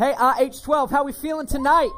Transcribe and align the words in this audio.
Hey, 0.00 0.14
uh, 0.16 0.32
H12, 0.36 0.90
how 0.90 1.04
we 1.04 1.12
feeling 1.12 1.46
tonight? 1.46 1.90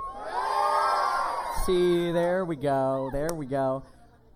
See, 1.65 2.11
there 2.11 2.45
we 2.45 2.57
go. 2.57 3.11
There 3.13 3.29
we 3.33 3.47
go. 3.47 3.85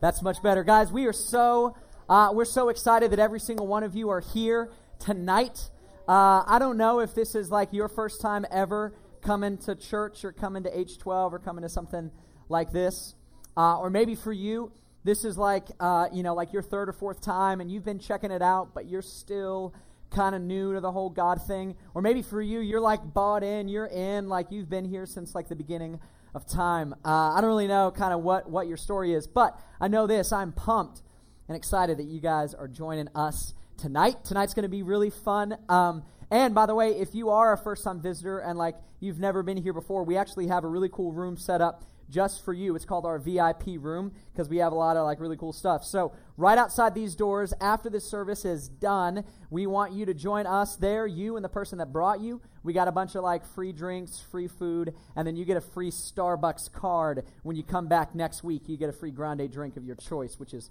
That's 0.01 0.23
much 0.23 0.41
better. 0.41 0.63
Guys, 0.63 0.93
we 0.93 1.07
are 1.07 1.13
so 1.13 1.75
uh, 2.09 2.31
we're 2.33 2.45
so 2.45 2.69
excited 2.69 3.11
that 3.11 3.19
every 3.19 3.41
single 3.41 3.67
one 3.67 3.83
of 3.83 3.97
you 3.97 4.09
are 4.09 4.21
here 4.21 4.71
tonight. 5.01 5.71
Uh, 6.07 6.45
I 6.47 6.61
don't 6.61 6.77
know 6.77 7.01
if 7.01 7.13
this 7.13 7.35
is 7.35 7.51
like 7.51 7.73
your 7.73 7.89
first 7.89 8.21
time 8.21 8.47
ever 8.53 8.95
coming 9.21 9.59
to 9.59 9.75
church 9.75 10.25
or 10.25 10.31
coming 10.31 10.63
to 10.63 10.71
H12 10.71 11.33
or 11.33 11.41
coming 11.41 11.63
to 11.63 11.69
something 11.69 12.13
like 12.49 12.71
this. 12.71 13.17
Uh, 13.57 13.81
or 13.81 13.91
maybe 13.91 14.15
for 14.15 14.33
you, 14.33 14.71
this 15.03 15.25
is 15.25 15.37
like, 15.37 15.67
uh, 15.81 16.07
you 16.13 16.23
know, 16.23 16.37
like 16.37 16.53
your 16.53 16.63
third 16.63 16.89
or 16.89 16.93
fourth 16.93 17.21
time 17.21 17.61
and 17.61 17.69
you've 17.69 17.85
been 17.85 17.99
checking 17.99 18.31
it 18.31 18.43
out, 18.43 18.75
but 18.75 18.87
you're 18.87 19.03
still 19.03 19.75
kind 20.11 20.35
of 20.35 20.43
new 20.43 20.75
to 20.75 20.81
the 20.81 20.93
whole 20.93 21.11
God 21.11 21.41
thing. 21.47 21.77
Or 21.95 22.03
maybe 22.03 22.23
for 22.23 22.41
you, 22.41 22.61
you're 22.61 22.81
like 22.81 23.01
bought 23.03 23.43
in, 23.43 23.69
you're 23.69 23.87
in, 23.87 24.29
like 24.29 24.51
you've 24.51 24.69
been 24.69 24.85
here 24.85 25.07
since 25.07 25.35
like 25.35 25.49
the 25.49 25.57
beginning 25.57 26.01
of 26.35 26.47
time. 26.47 26.95
Uh, 27.05 27.33
I 27.33 27.41
don't 27.41 27.49
really 27.49 27.67
know 27.67 27.91
kind 27.91 28.13
of 28.13 28.23
what, 28.23 28.49
what 28.49 28.67
your 28.67 28.77
story 28.77 29.15
is, 29.15 29.27
but 29.27 29.59
I 29.81 29.89
know 29.89 30.07
this. 30.07 30.33
I'm 30.33 30.53
pumped 30.53 31.03
and 31.49 31.57
excited 31.57 31.99
that 31.99 32.07
you 32.07 32.21
guys 32.21 32.55
are 32.55 32.69
joining 32.69 33.09
us 33.15 33.55
tonight. 33.77 34.25
Tonight's 34.25 34.55
going 34.55 34.65
to 34.65 34.69
be 34.69 34.83
really 34.83 35.11
fun. 35.11 35.57
Um, 35.69 36.03
and 36.31 36.55
by 36.55 36.67
the 36.67 36.75
way, 36.75 36.91
if 36.91 37.15
you 37.15 37.31
are 37.31 37.53
a 37.53 37.59
first 37.59 37.85
time 37.85 38.01
visitor 38.01 38.39
and 38.39 38.59
like 38.59 38.77
you've 39.01 39.21
never 39.21 39.43
been 39.43 39.57
here 39.57 39.73
before, 39.73 40.05
we 40.05 40.17
actually 40.17 40.49
have 40.49 40.65
a 40.65 40.69
really 40.69 40.89
cool 40.89 41.13
room 41.13 41.37
set 41.37 41.61
up 41.61 41.85
just 42.09 42.45
for 42.45 42.53
you. 42.53 42.75
It's 42.77 42.85
called 42.85 43.05
our 43.05 43.19
VIP 43.19 43.79
room 43.79 44.13
because 44.33 44.49
we 44.49 44.59
have 44.59 44.73
a 44.73 44.77
lot 44.77 44.97
of 44.97 45.05
like 45.05 45.21
really 45.21 45.37
cool 45.37 45.53
stuff. 45.53 45.85
So, 45.85 46.13
right 46.37 46.59
outside 46.59 46.95
these 46.95 47.15
doors, 47.15 47.53
after 47.61 47.91
this 47.91 48.09
service 48.09 48.45
is 48.45 48.69
done, 48.69 49.25
we 49.51 49.67
want 49.67 49.93
you 49.93 50.07
to 50.07 50.15
join 50.15 50.47
us 50.47 50.77
there, 50.77 51.07
you 51.07 51.37
and 51.37 51.45
the 51.45 51.49
person 51.49 51.79
that 51.79 51.93
brought 51.93 52.21
you. 52.21 52.41
We 52.63 52.73
got 52.73 52.89
a 52.89 52.93
bunch 52.93 53.15
of 53.15 53.23
like 53.23 53.45
free 53.45 53.73
drinks, 53.73 54.21
free 54.21 54.49
food, 54.49 54.95
and 55.15 55.27
then 55.27 55.37
you 55.37 55.45
get 55.45 55.57
a 55.57 55.61
free 55.61 55.91
Starbucks 55.91 56.73
card 56.73 57.25
when 57.43 57.57
you 57.57 57.63
come 57.63 57.87
back 57.87 58.15
next 58.15 58.43
week. 58.45 58.69
You 58.69 58.77
get 58.77 58.89
a 58.89 58.93
free 58.93 59.11
grande 59.11 59.51
drink 59.51 59.77
of 59.77 59.85
your 59.85 59.97
choice, 59.97 60.39
which 60.39 60.53
is 60.53 60.71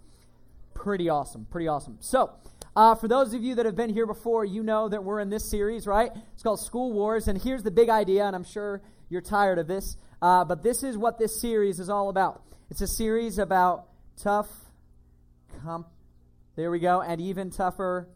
pretty 0.74 1.10
awesome. 1.10 1.48
Pretty 1.50 1.68
awesome. 1.68 1.98
So, 2.02 2.32
uh, 2.76 2.94
for 2.94 3.08
those 3.08 3.34
of 3.34 3.42
you 3.42 3.56
that 3.56 3.66
have 3.66 3.78
been 3.78 3.90
here 3.90 4.06
before, 4.06 4.44
you 4.44 4.62
know 4.62 4.90
that 4.90 5.04
we're 5.04 5.22
in 5.22 5.30
this 5.30 5.50
series, 5.50 5.88
right? 5.88 6.12
It's 6.34 6.44
called 6.44 6.60
School 6.60 6.92
Wars, 6.92 7.30
and 7.30 7.42
here's 7.42 7.64
the 7.64 7.72
big 7.72 7.88
idea, 7.88 8.26
and 8.26 8.36
I'm 8.36 8.44
sure 8.44 8.82
you're 9.10 9.22
tired 9.22 9.60
of 9.60 9.68
this. 9.68 9.98
Uh, 10.22 10.46
but 10.46 10.64
this 10.64 10.84
is 10.84 10.98
what 10.98 11.20
this 11.20 11.40
series 11.40 11.80
is 11.80 11.90
all 11.90 12.10
about. 12.10 12.42
It's 12.70 12.82
a 12.82 12.88
series 12.88 13.38
about 13.38 13.86
tough, 14.18 14.50
comp- 15.64 15.88
there 16.56 16.72
we 16.72 16.80
go, 16.80 17.02
and 17.02 17.22
even 17.22 17.52
tougher. 17.52 18.10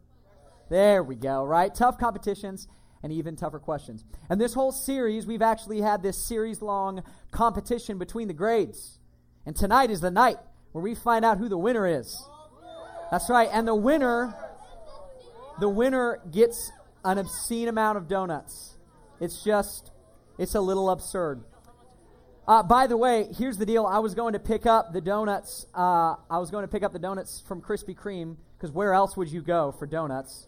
There 0.70 1.04
we 1.04 1.16
go, 1.16 1.44
right? 1.44 1.74
Tough 1.74 1.98
competitions 1.98 2.68
and 3.04 3.12
even 3.12 3.36
tougher 3.36 3.60
questions. 3.60 4.04
And 4.30 4.40
this 4.40 4.54
whole 4.54 4.72
series, 4.72 5.26
we've 5.26 5.42
actually 5.42 5.82
had 5.82 6.04
this 6.04 6.18
series 6.28 6.62
long 6.62 7.04
competition 7.32 7.98
between 7.98 8.28
the 8.28 8.34
grades. 8.34 9.00
And 9.46 9.56
tonight 9.56 9.90
is 9.90 10.02
the 10.02 10.12
night 10.12 10.38
where 10.72 10.84
we 10.84 10.96
find 10.96 11.26
out 11.26 11.38
who 11.38 11.50
the 11.50 11.58
winner 11.58 11.88
is. 11.88 12.24
That's 13.12 13.30
right. 13.30 13.50
And 13.52 13.68
the 13.68 13.76
winner 13.76 14.34
the 15.60 15.70
winner 15.70 16.22
gets 16.32 16.72
an 17.04 17.18
obscene 17.18 17.68
amount 17.68 17.98
of 17.98 18.08
donuts. 18.08 18.78
It's 19.20 19.44
just 19.44 19.92
it's 20.40 20.56
a 20.56 20.62
little 20.62 20.90
absurd. 20.90 21.44
Uh, 22.48 22.64
by 22.64 22.88
the 22.88 22.98
way, 22.98 23.28
here's 23.38 23.58
the 23.58 23.66
deal. 23.66 23.86
I 23.86 24.00
was 24.00 24.16
going 24.16 24.34
to 24.34 24.40
pick 24.40 24.66
up 24.66 24.94
the 24.94 25.02
donuts. 25.02 25.68
Uh, 25.76 26.16
I 26.32 26.40
was 26.40 26.50
going 26.50 26.64
to 26.64 26.68
pick 26.68 26.82
up 26.82 26.94
the 26.94 27.00
donuts 27.00 27.44
from 27.46 27.62
Krispy 27.62 27.96
Kreme 27.96 28.38
because 28.58 28.72
where 28.72 28.94
else 28.94 29.16
would 29.18 29.30
you 29.30 29.42
go 29.42 29.74
for 29.78 29.86
donuts? 29.86 30.48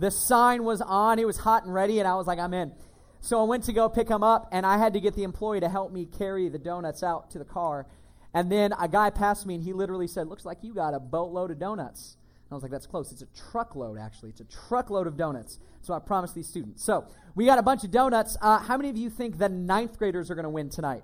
The 0.00 0.10
sign 0.10 0.64
was 0.64 0.80
on. 0.80 1.18
It 1.18 1.26
was 1.26 1.38
hot 1.38 1.64
and 1.64 1.72
ready, 1.72 2.00
and 2.00 2.08
I 2.08 2.14
was 2.16 2.26
like, 2.26 2.38
I'm 2.38 2.52
in. 2.52 2.72
So 3.20 3.40
I 3.40 3.44
went 3.44 3.64
to 3.64 3.72
go 3.72 3.88
pick 3.88 4.08
them 4.08 4.22
up, 4.22 4.48
and 4.50 4.66
I 4.66 4.78
had 4.78 4.94
to 4.94 5.00
get 5.00 5.14
the 5.14 5.22
employee 5.22 5.60
to 5.60 5.68
help 5.68 5.92
me 5.92 6.06
carry 6.06 6.48
the 6.48 6.58
donuts 6.58 7.02
out 7.02 7.30
to 7.30 7.38
the 7.38 7.44
car. 7.44 7.86
And 8.34 8.50
then 8.50 8.72
a 8.78 8.88
guy 8.88 9.10
passed 9.10 9.46
me, 9.46 9.54
and 9.54 9.64
he 9.64 9.72
literally 9.72 10.08
said, 10.08 10.26
"Looks 10.26 10.44
like 10.44 10.58
you 10.62 10.74
got 10.74 10.92
a 10.92 11.00
boatload 11.00 11.50
of 11.52 11.58
donuts." 11.58 12.16
I 12.50 12.54
was 12.54 12.62
like, 12.62 12.72
"That's 12.72 12.86
close. 12.86 13.12
It's 13.12 13.22
a 13.22 13.28
truckload, 13.50 13.98
actually. 13.98 14.30
It's 14.30 14.40
a 14.40 14.68
truckload 14.68 15.06
of 15.06 15.16
donuts." 15.16 15.58
So 15.82 15.94
I 15.94 15.98
promised 15.98 16.34
these 16.34 16.48
students. 16.48 16.84
So 16.84 17.06
we 17.34 17.46
got 17.46 17.58
a 17.58 17.62
bunch 17.62 17.84
of 17.84 17.90
donuts. 17.90 18.36
Uh, 18.40 18.58
how 18.58 18.76
many 18.76 18.90
of 18.90 18.96
you 18.96 19.08
think 19.08 19.38
the 19.38 19.48
ninth 19.48 19.98
graders 19.98 20.30
are 20.30 20.34
going 20.34 20.44
to 20.44 20.50
win 20.50 20.68
tonight? 20.68 21.02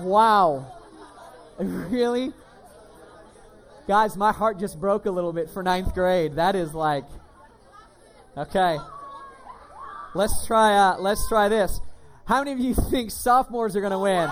Wow. 0.00 0.72
Really? 1.56 2.32
Guys, 3.86 4.16
my 4.16 4.32
heart 4.32 4.58
just 4.58 4.80
broke 4.80 5.06
a 5.06 5.10
little 5.10 5.32
bit 5.32 5.48
for 5.50 5.62
ninth 5.62 5.94
grade. 5.94 6.34
That 6.34 6.56
is 6.56 6.74
like, 6.74 7.04
okay. 8.36 8.78
Let's 10.14 10.46
try. 10.46 10.74
Uh, 10.74 10.96
let's 10.98 11.28
try 11.28 11.48
this. 11.48 11.80
How 12.24 12.38
many 12.38 12.52
of 12.52 12.58
you 12.58 12.74
think 12.74 13.10
sophomores 13.10 13.76
are 13.76 13.80
going 13.80 13.92
to 13.92 13.98
win? 13.98 14.30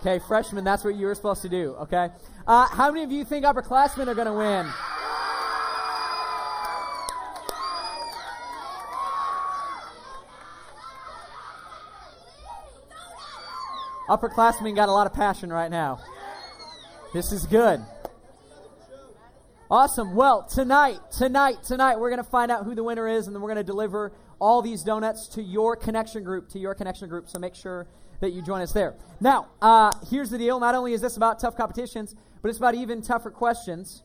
Okay, 0.00 0.20
freshmen, 0.20 0.62
that's 0.62 0.84
what 0.84 0.94
you 0.94 1.06
were 1.06 1.14
supposed 1.14 1.42
to 1.42 1.48
do. 1.48 1.74
Okay. 1.80 2.08
Uh, 2.46 2.66
how 2.68 2.92
many 2.92 3.02
of 3.02 3.10
you 3.10 3.24
think 3.24 3.44
upperclassmen 3.44 4.06
are 4.06 4.14
going 4.14 4.26
to 4.26 4.32
win? 4.32 4.66
Upperclassmen 14.08 14.74
got 14.74 14.88
a 14.88 14.92
lot 14.92 15.06
of 15.06 15.12
passion 15.12 15.52
right 15.52 15.70
now. 15.70 16.00
This 17.12 17.32
is 17.32 17.44
good. 17.46 17.80
Awesome. 19.70 20.14
Well, 20.14 20.44
tonight, 20.44 20.98
tonight, 21.10 21.62
tonight, 21.62 21.98
we're 21.98 22.08
going 22.08 22.22
to 22.22 22.30
find 22.30 22.50
out 22.50 22.64
who 22.64 22.74
the 22.74 22.84
winner 22.84 23.06
is, 23.06 23.26
and 23.26 23.36
then 23.36 23.42
we're 23.42 23.52
going 23.52 23.56
to 23.56 23.70
deliver 23.70 24.12
all 24.38 24.62
these 24.62 24.82
donuts 24.82 25.28
to 25.34 25.42
your 25.42 25.76
connection 25.76 26.24
group, 26.24 26.48
to 26.50 26.58
your 26.58 26.74
connection 26.74 27.08
group. 27.08 27.28
So 27.28 27.38
make 27.38 27.54
sure 27.54 27.86
that 28.20 28.32
you 28.32 28.42
join 28.42 28.60
us 28.60 28.72
there. 28.72 28.94
Now, 29.20 29.48
uh, 29.62 29.92
here's 30.10 30.30
the 30.30 30.38
deal. 30.38 30.58
Not 30.60 30.74
only 30.74 30.92
is 30.92 31.00
this 31.00 31.16
about 31.16 31.38
tough 31.38 31.56
competitions, 31.56 32.14
but 32.42 32.48
it's 32.48 32.58
about 32.58 32.74
even 32.74 33.02
tougher 33.02 33.30
questions. 33.30 34.02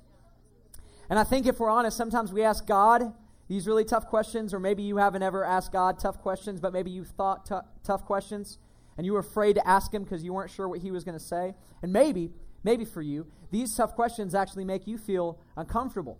And 1.10 1.20
I 1.20 1.24
think 1.24 1.46
if 1.46 1.60
we're 1.60 1.70
honest, 1.70 1.98
sometimes 1.98 2.32
we 2.32 2.44
ask 2.44 2.66
God 2.66 3.14
these 3.48 3.68
really 3.68 3.86
tough 3.86 4.08
questions, 4.08 4.54
or 4.54 4.60
maybe 4.60 4.84
you 4.84 4.98
haven't 4.98 5.24
ever 5.24 5.44
asked 5.44 5.72
God 5.72 6.00
tough 6.00 6.22
questions, 6.22 6.60
but 6.60 6.74
maybe 6.74 6.92
you've 6.92 7.10
thought 7.10 7.46
t- 7.46 7.56
tough 7.84 8.06
questions 8.06 8.58
and 8.98 9.06
you 9.06 9.14
were 9.14 9.20
afraid 9.20 9.54
to 9.54 9.68
ask 9.68 9.94
him 9.94 10.04
because 10.04 10.24
you 10.24 10.34
weren't 10.34 10.52
sure 10.52 10.68
what 10.68 10.80
he 10.80 10.92
was 10.92 11.04
going 11.04 11.18
to 11.18 11.24
say. 11.24 11.56
And 11.82 11.92
maybe, 11.92 12.32
maybe 12.64 12.86
for 12.86 13.02
you, 13.02 13.28
these 13.52 13.76
tough 13.76 13.96
questions 13.96 14.36
actually 14.36 14.66
make 14.66 14.88
you 14.88 14.98
feel 14.98 15.40
uncomfortable. 15.58 16.20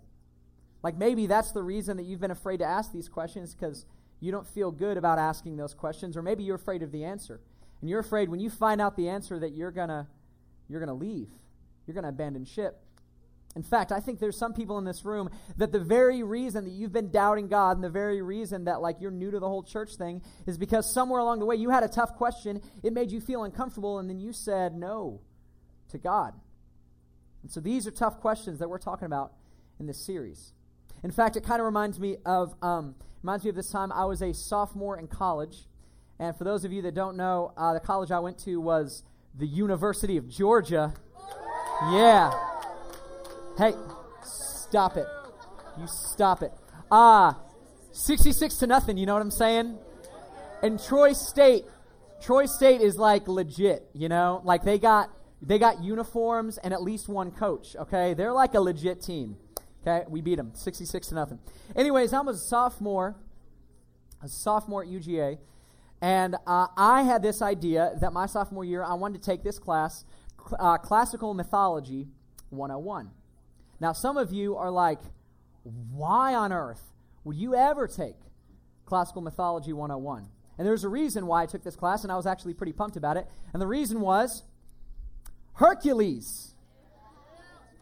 Like 0.82 0.96
maybe 0.96 1.26
that's 1.26 1.52
the 1.52 1.62
reason 1.62 1.96
that 1.96 2.04
you've 2.04 2.20
been 2.20 2.30
afraid 2.30 2.58
to 2.58 2.64
ask 2.64 2.92
these 2.92 3.08
questions 3.08 3.54
because 3.54 3.86
you 4.20 4.30
don't 4.30 4.46
feel 4.46 4.70
good 4.70 4.96
about 4.96 5.18
asking 5.18 5.56
those 5.56 5.74
questions, 5.74 6.16
or 6.16 6.22
maybe 6.22 6.44
you're 6.44 6.56
afraid 6.56 6.82
of 6.82 6.92
the 6.92 7.04
answer. 7.04 7.40
And 7.84 7.90
you're 7.90 8.00
afraid 8.00 8.30
when 8.30 8.40
you 8.40 8.48
find 8.48 8.80
out 8.80 8.96
the 8.96 9.10
answer 9.10 9.38
that 9.38 9.52
you're 9.52 9.70
gonna 9.70 10.08
you're 10.70 10.80
gonna 10.80 10.94
leave. 10.94 11.28
You're 11.86 11.94
gonna 11.94 12.08
abandon 12.08 12.46
ship. 12.46 12.80
In 13.54 13.62
fact, 13.62 13.92
I 13.92 14.00
think 14.00 14.20
there's 14.20 14.38
some 14.38 14.54
people 14.54 14.78
in 14.78 14.86
this 14.86 15.04
room 15.04 15.28
that 15.58 15.70
the 15.70 15.80
very 15.80 16.22
reason 16.22 16.64
that 16.64 16.70
you've 16.70 16.94
been 16.94 17.10
doubting 17.10 17.46
God 17.46 17.76
and 17.76 17.84
the 17.84 17.90
very 17.90 18.22
reason 18.22 18.64
that 18.64 18.80
like 18.80 19.02
you're 19.02 19.10
new 19.10 19.30
to 19.30 19.38
the 19.38 19.46
whole 19.46 19.62
church 19.62 19.96
thing 19.96 20.22
is 20.46 20.56
because 20.56 20.90
somewhere 20.90 21.20
along 21.20 21.40
the 21.40 21.44
way 21.44 21.56
you 21.56 21.68
had 21.68 21.82
a 21.82 21.88
tough 21.88 22.14
question, 22.14 22.62
it 22.82 22.94
made 22.94 23.12
you 23.12 23.20
feel 23.20 23.44
uncomfortable 23.44 23.98
and 23.98 24.08
then 24.08 24.18
you 24.18 24.32
said 24.32 24.74
no 24.74 25.20
to 25.90 25.98
God. 25.98 26.32
And 27.42 27.50
so 27.50 27.60
these 27.60 27.86
are 27.86 27.90
tough 27.90 28.18
questions 28.18 28.60
that 28.60 28.70
we're 28.70 28.78
talking 28.78 29.04
about 29.04 29.34
in 29.78 29.84
this 29.84 29.98
series. 29.98 30.54
In 31.02 31.10
fact, 31.10 31.36
it 31.36 31.44
kind 31.44 31.60
of 31.60 31.66
reminds 31.66 32.00
me 32.00 32.16
of 32.24 32.54
um, 32.62 32.94
reminds 33.22 33.44
me 33.44 33.50
of 33.50 33.56
this 33.56 33.70
time 33.70 33.92
I 33.92 34.06
was 34.06 34.22
a 34.22 34.32
sophomore 34.32 34.98
in 34.98 35.06
college, 35.06 35.66
and 36.18 36.36
for 36.36 36.44
those 36.44 36.64
of 36.64 36.72
you 36.72 36.82
that 36.82 36.94
don't 36.94 37.16
know, 37.16 37.52
uh, 37.56 37.74
the 37.74 37.80
college 37.80 38.10
I 38.10 38.18
went 38.20 38.38
to 38.40 38.60
was 38.60 39.02
the 39.36 39.46
University 39.46 40.16
of 40.16 40.28
Georgia. 40.28 40.94
Yeah. 41.90 42.32
Hey, 43.58 43.74
stop 44.22 44.96
it. 44.96 45.06
You 45.78 45.86
stop 45.86 46.42
it. 46.42 46.52
Ah, 46.90 47.40
66 47.92 48.56
to 48.56 48.66
nothing, 48.66 48.96
you 48.96 49.06
know 49.06 49.14
what 49.14 49.22
I'm 49.22 49.30
saying? 49.30 49.76
And 50.62 50.82
Troy 50.82 51.12
State, 51.12 51.64
Troy 52.22 52.46
State 52.46 52.80
is 52.80 52.96
like 52.96 53.26
legit, 53.26 53.88
you 53.92 54.08
know? 54.08 54.40
Like 54.44 54.62
they 54.62 54.78
got 54.78 55.10
they 55.42 55.58
got 55.58 55.82
uniforms 55.82 56.58
and 56.58 56.72
at 56.72 56.82
least 56.82 57.08
one 57.08 57.30
coach, 57.30 57.76
okay? 57.76 58.14
They're 58.14 58.32
like 58.32 58.54
a 58.54 58.60
legit 58.60 59.02
team. 59.02 59.36
Okay? 59.82 60.04
We 60.08 60.22
beat 60.22 60.36
them 60.36 60.52
66 60.54 61.08
to 61.08 61.14
nothing. 61.14 61.38
Anyways, 61.76 62.12
I 62.12 62.20
was 62.20 62.38
a 62.38 62.44
sophomore, 62.44 63.16
a 64.22 64.28
sophomore 64.28 64.82
at 64.82 64.88
UGA, 64.88 65.38
and 66.04 66.36
uh, 66.46 66.66
I 66.76 67.00
had 67.00 67.22
this 67.22 67.40
idea 67.40 67.94
that 68.02 68.12
my 68.12 68.26
sophomore 68.26 68.62
year 68.62 68.84
I 68.84 68.92
wanted 68.92 69.22
to 69.22 69.24
take 69.24 69.42
this 69.42 69.58
class, 69.58 70.04
uh, 70.58 70.76
Classical 70.76 71.32
Mythology 71.32 72.08
101. 72.50 73.10
Now, 73.80 73.94
some 73.94 74.18
of 74.18 74.30
you 74.30 74.54
are 74.54 74.70
like, 74.70 75.00
why 75.62 76.34
on 76.34 76.52
earth 76.52 76.92
would 77.24 77.36
you 77.36 77.54
ever 77.54 77.88
take 77.88 78.16
Classical 78.84 79.22
Mythology 79.22 79.72
101? 79.72 80.28
And 80.58 80.68
there's 80.68 80.84
a 80.84 80.90
reason 80.90 81.26
why 81.26 81.44
I 81.44 81.46
took 81.46 81.64
this 81.64 81.74
class, 81.74 82.02
and 82.02 82.12
I 82.12 82.16
was 82.16 82.26
actually 82.26 82.52
pretty 82.52 82.74
pumped 82.74 82.98
about 82.98 83.16
it. 83.16 83.26
And 83.54 83.62
the 83.62 83.66
reason 83.66 84.02
was 84.02 84.42
Hercules. 85.54 86.52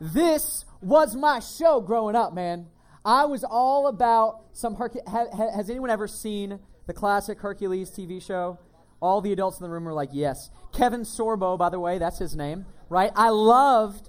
This 0.00 0.64
was 0.80 1.16
my 1.16 1.40
show 1.40 1.80
growing 1.80 2.14
up, 2.14 2.32
man. 2.32 2.68
I 3.04 3.24
was 3.24 3.42
all 3.42 3.88
about 3.88 4.44
some 4.52 4.76
Hercules. 4.76 5.08
Ha, 5.08 5.26
ha, 5.34 5.50
has 5.56 5.68
anyone 5.68 5.90
ever 5.90 6.06
seen 6.06 6.60
the 6.86 6.92
classic 6.92 7.40
Hercules 7.40 7.90
TV 7.90 8.22
show? 8.22 8.58
All 9.00 9.20
the 9.20 9.32
adults 9.32 9.58
in 9.58 9.64
the 9.64 9.70
room 9.70 9.84
were 9.84 9.92
like, 9.92 10.10
yes. 10.12 10.50
Kevin 10.72 11.02
Sorbo, 11.02 11.58
by 11.58 11.68
the 11.68 11.80
way, 11.80 11.98
that's 11.98 12.18
his 12.18 12.36
name, 12.36 12.66
right? 12.88 13.10
I 13.16 13.30
loved, 13.30 14.08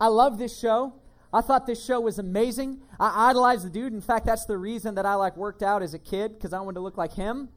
I 0.00 0.08
loved 0.08 0.38
this 0.38 0.58
show. 0.58 0.94
I 1.32 1.40
thought 1.40 1.66
this 1.66 1.82
show 1.82 2.00
was 2.00 2.18
amazing. 2.18 2.82
I 3.00 3.30
idolized 3.30 3.64
the 3.64 3.70
dude. 3.70 3.94
In 3.94 4.02
fact, 4.02 4.26
that's 4.26 4.44
the 4.44 4.58
reason 4.58 4.96
that 4.96 5.06
I 5.06 5.14
like 5.14 5.36
worked 5.36 5.62
out 5.62 5.82
as 5.82 5.94
a 5.94 5.98
kid 5.98 6.34
because 6.34 6.52
I 6.52 6.60
wanted 6.60 6.74
to 6.74 6.80
look 6.80 6.98
like 6.98 7.14
him, 7.14 7.48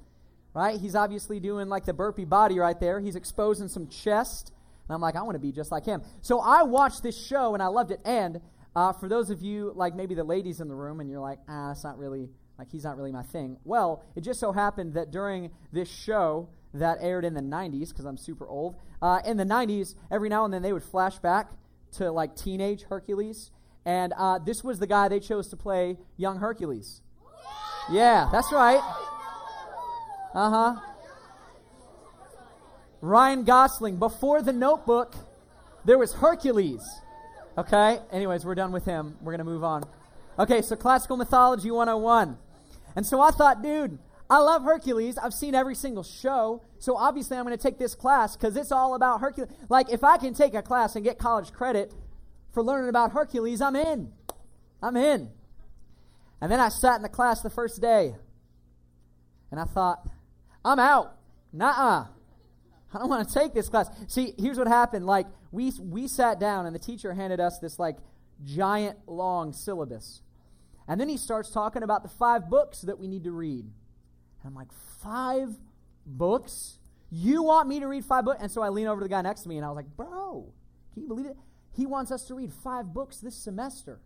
right? 0.53 0.79
He's 0.79 0.95
obviously 0.95 1.41
doing 1.41 1.67
like 1.67 1.83
the 1.83 1.93
burpee 1.93 2.23
body 2.23 2.57
right 2.57 2.79
there. 2.79 3.01
He's 3.01 3.17
exposing 3.17 3.67
some 3.67 3.87
chest, 3.87 4.53
and 4.87 4.95
I'm 4.95 5.01
like, 5.01 5.17
I 5.17 5.23
want 5.23 5.35
to 5.35 5.39
be 5.39 5.51
just 5.51 5.73
like 5.73 5.83
him. 5.85 6.03
So 6.21 6.39
I 6.39 6.63
watched 6.63 7.03
this 7.03 7.21
show 7.21 7.53
and 7.53 7.61
I 7.61 7.67
loved 7.67 7.91
it. 7.91 7.99
And 8.05 8.39
uh, 8.77 8.93
for 8.93 9.09
those 9.09 9.29
of 9.29 9.41
you 9.41 9.73
like 9.75 9.93
maybe 9.93 10.15
the 10.15 10.23
ladies 10.23 10.61
in 10.61 10.69
the 10.69 10.75
room, 10.75 11.01
and 11.01 11.09
you're 11.09 11.19
like, 11.19 11.39
ah, 11.49 11.71
it's 11.71 11.83
not 11.83 11.97
really 11.97 12.29
like 12.57 12.69
he's 12.72 12.84
not 12.84 12.98
really 12.98 13.12
my 13.12 13.24
thing. 13.24 13.57
Well, 13.63 14.04
it 14.16 14.22
just 14.22 14.40
so 14.40 14.52
happened 14.52 14.94
that 14.94 15.12
during 15.12 15.52
this 15.72 15.90
show 15.90 16.50
that 16.74 16.98
aired 17.02 17.25
in 17.25 17.34
the 17.34 17.42
90s, 17.42 17.90
because 17.90 18.06
I'm 18.06 18.18
super 18.18 18.48
old, 18.48 18.75
uh, 19.02 19.22
in 19.25 19.38
the 19.38 19.46
90s, 19.46 19.96
every 20.12 20.30
now 20.30 20.46
and 20.46 20.54
then 20.54 20.62
they 20.62 20.74
would 20.74 20.84
flash 20.84 21.18
back 21.19 21.52
to 21.94 22.12
like 22.12 22.36
teenage 22.36 22.84
Hercules. 22.84 23.52
And 23.86 24.13
uh, 24.18 24.40
this 24.40 24.63
was 24.63 24.80
the 24.80 24.88
guy 24.88 25.07
they 25.07 25.19
chose 25.19 25.48
to 25.50 25.56
play 25.56 25.98
young 26.18 26.40
Hercules. 26.40 27.02
Yeah, 27.92 28.30
that's 28.31 28.52
right. 28.52 28.81
Uh 30.34 30.50
huh. 30.50 30.75
Ryan 33.02 33.44
Gosling. 33.44 33.98
Before 33.98 34.42
the 34.42 34.52
notebook, 34.52 35.16
there 35.86 35.98
was 35.98 36.13
Hercules. 36.13 36.81
Okay? 37.57 38.00
Anyways, 38.12 38.44
we're 38.44 38.56
done 38.56 38.72
with 38.72 38.86
him. 38.86 39.18
We're 39.22 39.31
going 39.31 39.46
to 39.46 39.46
move 39.46 39.63
on. 39.63 39.84
Okay, 40.38 40.62
so 40.62 40.75
classical 40.75 41.16
mythology 41.16 41.72
101. 41.72 42.38
And 42.95 43.06
so 43.06 43.19
I 43.21 43.31
thought, 43.31 43.62
dude, 43.62 44.00
I 44.30 44.39
love 44.39 44.63
Hercules. 44.63 45.18
I've 45.18 45.33
seen 45.33 45.53
every 45.53 45.75
single 45.75 46.03
show. 46.03 46.63
So 46.80 46.95
obviously, 46.95 47.38
I'm 47.38 47.45
going 47.45 47.57
to 47.57 47.62
take 47.62 47.77
this 47.77 47.94
class 47.94 48.36
because 48.36 48.56
it's 48.56 48.71
all 48.71 48.95
about 48.95 49.21
Hercules. 49.21 49.51
Like, 49.69 49.92
if 49.92 50.03
I 50.03 50.18
can 50.18 50.33
take 50.33 50.53
a 50.53 50.62
class 50.62 50.95
and 50.95 51.03
get 51.03 51.18
college 51.18 51.51
credit 51.51 51.94
for 52.53 52.63
learning 52.63 52.89
about 52.89 53.12
Hercules, 53.12 53.62
I'm 53.62 53.75
in. 53.75 54.12
I'm 54.81 54.97
in. 54.97 55.30
And 56.42 56.51
then 56.51 56.59
I 56.59 56.69
sat 56.69 56.97
in 56.97 57.01
the 57.01 57.09
class 57.09 57.42
the 57.42 57.50
first 57.50 57.81
day 57.81 58.15
and 59.51 59.59
I 59.59 59.65
thought, 59.65 60.07
I'm 60.63 60.80
out. 60.80 61.15
Nah. 61.53 62.07
I 62.94 62.97
don't 62.97 63.09
want 63.09 63.27
to 63.27 63.33
take 63.33 63.53
this 63.53 63.69
class. 63.69 63.89
See, 64.07 64.33
here's 64.38 64.57
what 64.57 64.68
happened. 64.68 65.06
Like, 65.06 65.27
we, 65.51 65.71
we 65.80 66.07
sat 66.07 66.39
down 66.39 66.65
and 66.65 66.74
the 66.74 66.80
teacher 66.80 67.13
handed 67.13 67.39
us 67.39 67.59
this, 67.59 67.77
like, 67.77 67.97
giant 68.44 68.97
long 69.07 69.53
syllabus. 69.53 70.21
And 70.87 70.99
then 70.99 71.09
he 71.09 71.17
starts 71.17 71.49
talking 71.49 71.83
about 71.83 72.03
the 72.03 72.09
five 72.09 72.49
books 72.49 72.81
that 72.81 72.99
we 72.99 73.07
need 73.07 73.23
to 73.23 73.31
read. 73.31 73.65
And 73.65 74.45
I'm 74.45 74.53
like, 74.53 74.71
five 75.01 75.49
books? 76.05 76.79
You 77.09 77.43
want 77.43 77.67
me 77.67 77.79
to 77.79 77.87
read 77.87 78.05
five 78.05 78.25
books? 78.25 78.39
And 78.41 78.51
so 78.51 78.61
I 78.61 78.69
lean 78.69 78.87
over 78.87 79.01
to 79.01 79.05
the 79.05 79.09
guy 79.09 79.21
next 79.21 79.41
to 79.41 79.49
me 79.49 79.57
and 79.57 79.65
I 79.65 79.69
was 79.69 79.75
like, 79.75 79.95
bro, 79.95 80.53
can 80.93 81.01
you 81.01 81.07
believe 81.07 81.25
it? 81.25 81.37
He 81.71 81.85
wants 81.85 82.11
us 82.11 82.25
to 82.27 82.35
read 82.35 82.53
five 82.53 82.93
books 82.93 83.17
this 83.17 83.35
semester. 83.35 83.99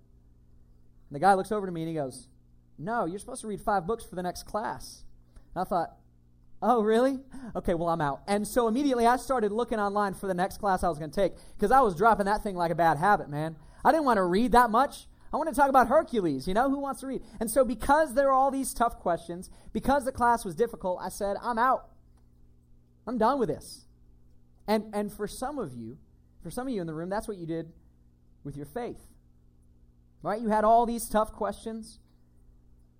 And 1.10 1.16
the 1.16 1.20
guy 1.20 1.34
looks 1.34 1.52
over 1.52 1.66
to 1.66 1.72
me 1.72 1.82
and 1.82 1.90
he 1.90 1.96
goes, 1.96 2.28
no, 2.78 3.06
you're 3.06 3.20
supposed 3.20 3.42
to 3.42 3.48
read 3.48 3.62
five 3.62 3.86
books 3.86 4.06
for 4.06 4.16
the 4.16 4.24
next 4.24 4.44
class. 4.44 5.04
And 5.54 5.62
I 5.62 5.66
thought, 5.66 5.98
oh, 6.62 6.82
really? 6.82 7.20
Okay, 7.56 7.74
well, 7.74 7.90
I'm 7.90 8.02
out. 8.02 8.22
And 8.28 8.48
so 8.48 8.68
immediately 8.68 9.06
I 9.06 9.18
started 9.18 9.52
looking 9.52 9.80
online 9.80 10.14
for 10.14 10.28
the 10.28 10.34
next 10.34 10.58
class 10.60 10.84
I 10.84 10.90
was 10.90 10.98
going 10.98 11.12
to 11.12 11.16
take 11.16 11.34
because 11.58 11.72
I 11.72 11.82
was 11.82 11.96
dropping 11.96 12.26
that 12.26 12.42
thing 12.42 12.56
like 12.56 12.72
a 12.72 12.76
bad 12.76 12.98
habit, 12.98 13.30
man. 13.30 13.58
I 13.84 13.92
didn't 13.92 14.06
want 14.06 14.18
to 14.18 14.24
read 14.24 14.54
that 14.54 14.70
much. 14.70 15.08
I 15.32 15.38
want 15.38 15.50
to 15.50 15.56
talk 15.56 15.70
about 15.70 15.88
Hercules, 15.88 16.48
you 16.48 16.54
know, 16.54 16.70
who 16.70 16.80
wants 16.80 17.02
to 17.02 17.08
read? 17.08 17.22
And 17.40 17.52
so, 17.52 17.64
because 17.64 18.16
there 18.16 18.30
are 18.30 18.34
all 18.34 18.50
these 18.50 18.74
tough 18.74 19.00
questions, 19.00 19.50
because 19.74 20.06
the 20.06 20.12
class 20.12 20.44
was 20.44 20.56
difficult, 20.56 21.00
I 21.02 21.10
said, 21.10 21.38
I'm 21.42 21.60
out. 21.60 21.90
I'm 23.06 23.18
done 23.18 23.40
with 23.40 23.50
this. 23.50 23.86
And, 24.68 24.86
and 24.94 25.12
for 25.12 25.28
some 25.28 25.60
of 25.60 25.74
you, 25.74 25.98
for 26.42 26.50
some 26.50 26.68
of 26.68 26.74
you 26.74 26.82
in 26.82 26.88
the 26.88 26.94
room, 26.94 27.10
that's 27.10 27.28
what 27.28 27.38
you 27.38 27.46
did 27.46 27.72
with 28.44 28.56
your 28.56 28.66
faith. 28.66 29.02
Right? 30.22 30.42
You 30.42 30.50
had 30.50 30.64
all 30.64 30.86
these 30.86 31.08
tough 31.08 31.32
questions. 31.32 32.00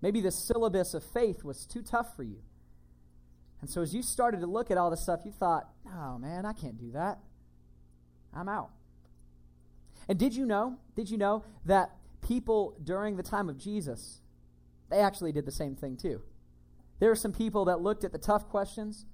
Maybe 0.02 0.22
the 0.22 0.32
syllabus 0.32 0.94
of 0.94 1.04
faith 1.04 1.44
was 1.44 1.66
too 1.66 1.82
tough 1.82 2.16
for 2.16 2.24
you. 2.24 2.38
And 3.62 3.70
so, 3.70 3.82
as 3.82 3.94
you 3.94 4.02
started 4.02 4.40
to 4.42 4.48
look 4.48 4.72
at 4.72 4.78
all 4.78 4.90
this 4.90 5.02
stuff, 5.02 5.22
you 5.26 5.32
thought, 5.32 5.68
oh 5.86 6.18
man, 6.18 6.46
I 6.46 6.54
can't 6.54 6.78
do 6.78 6.92
that. 6.92 7.20
I'm 8.34 8.48
out. 8.48 8.70
And 10.08 10.18
did 10.18 10.36
you 10.36 10.46
know? 10.46 10.78
Did 10.96 11.10
you 11.10 11.18
know 11.18 11.44
that 11.66 11.92
people 12.22 12.76
during 12.84 13.18
the 13.18 13.24
time 13.24 13.50
of 13.50 13.58
Jesus, 13.58 14.22
they 14.90 15.00
actually 15.00 15.32
did 15.32 15.46
the 15.46 15.52
same 15.52 15.76
thing 15.76 15.98
too. 15.98 16.22
There 17.00 17.10
were 17.10 17.16
some 17.16 17.32
people 17.32 17.66
that 17.66 17.82
looked 17.82 18.04
at 18.04 18.12
the 18.12 18.18
tough 18.18 18.50
questions, 18.50 19.06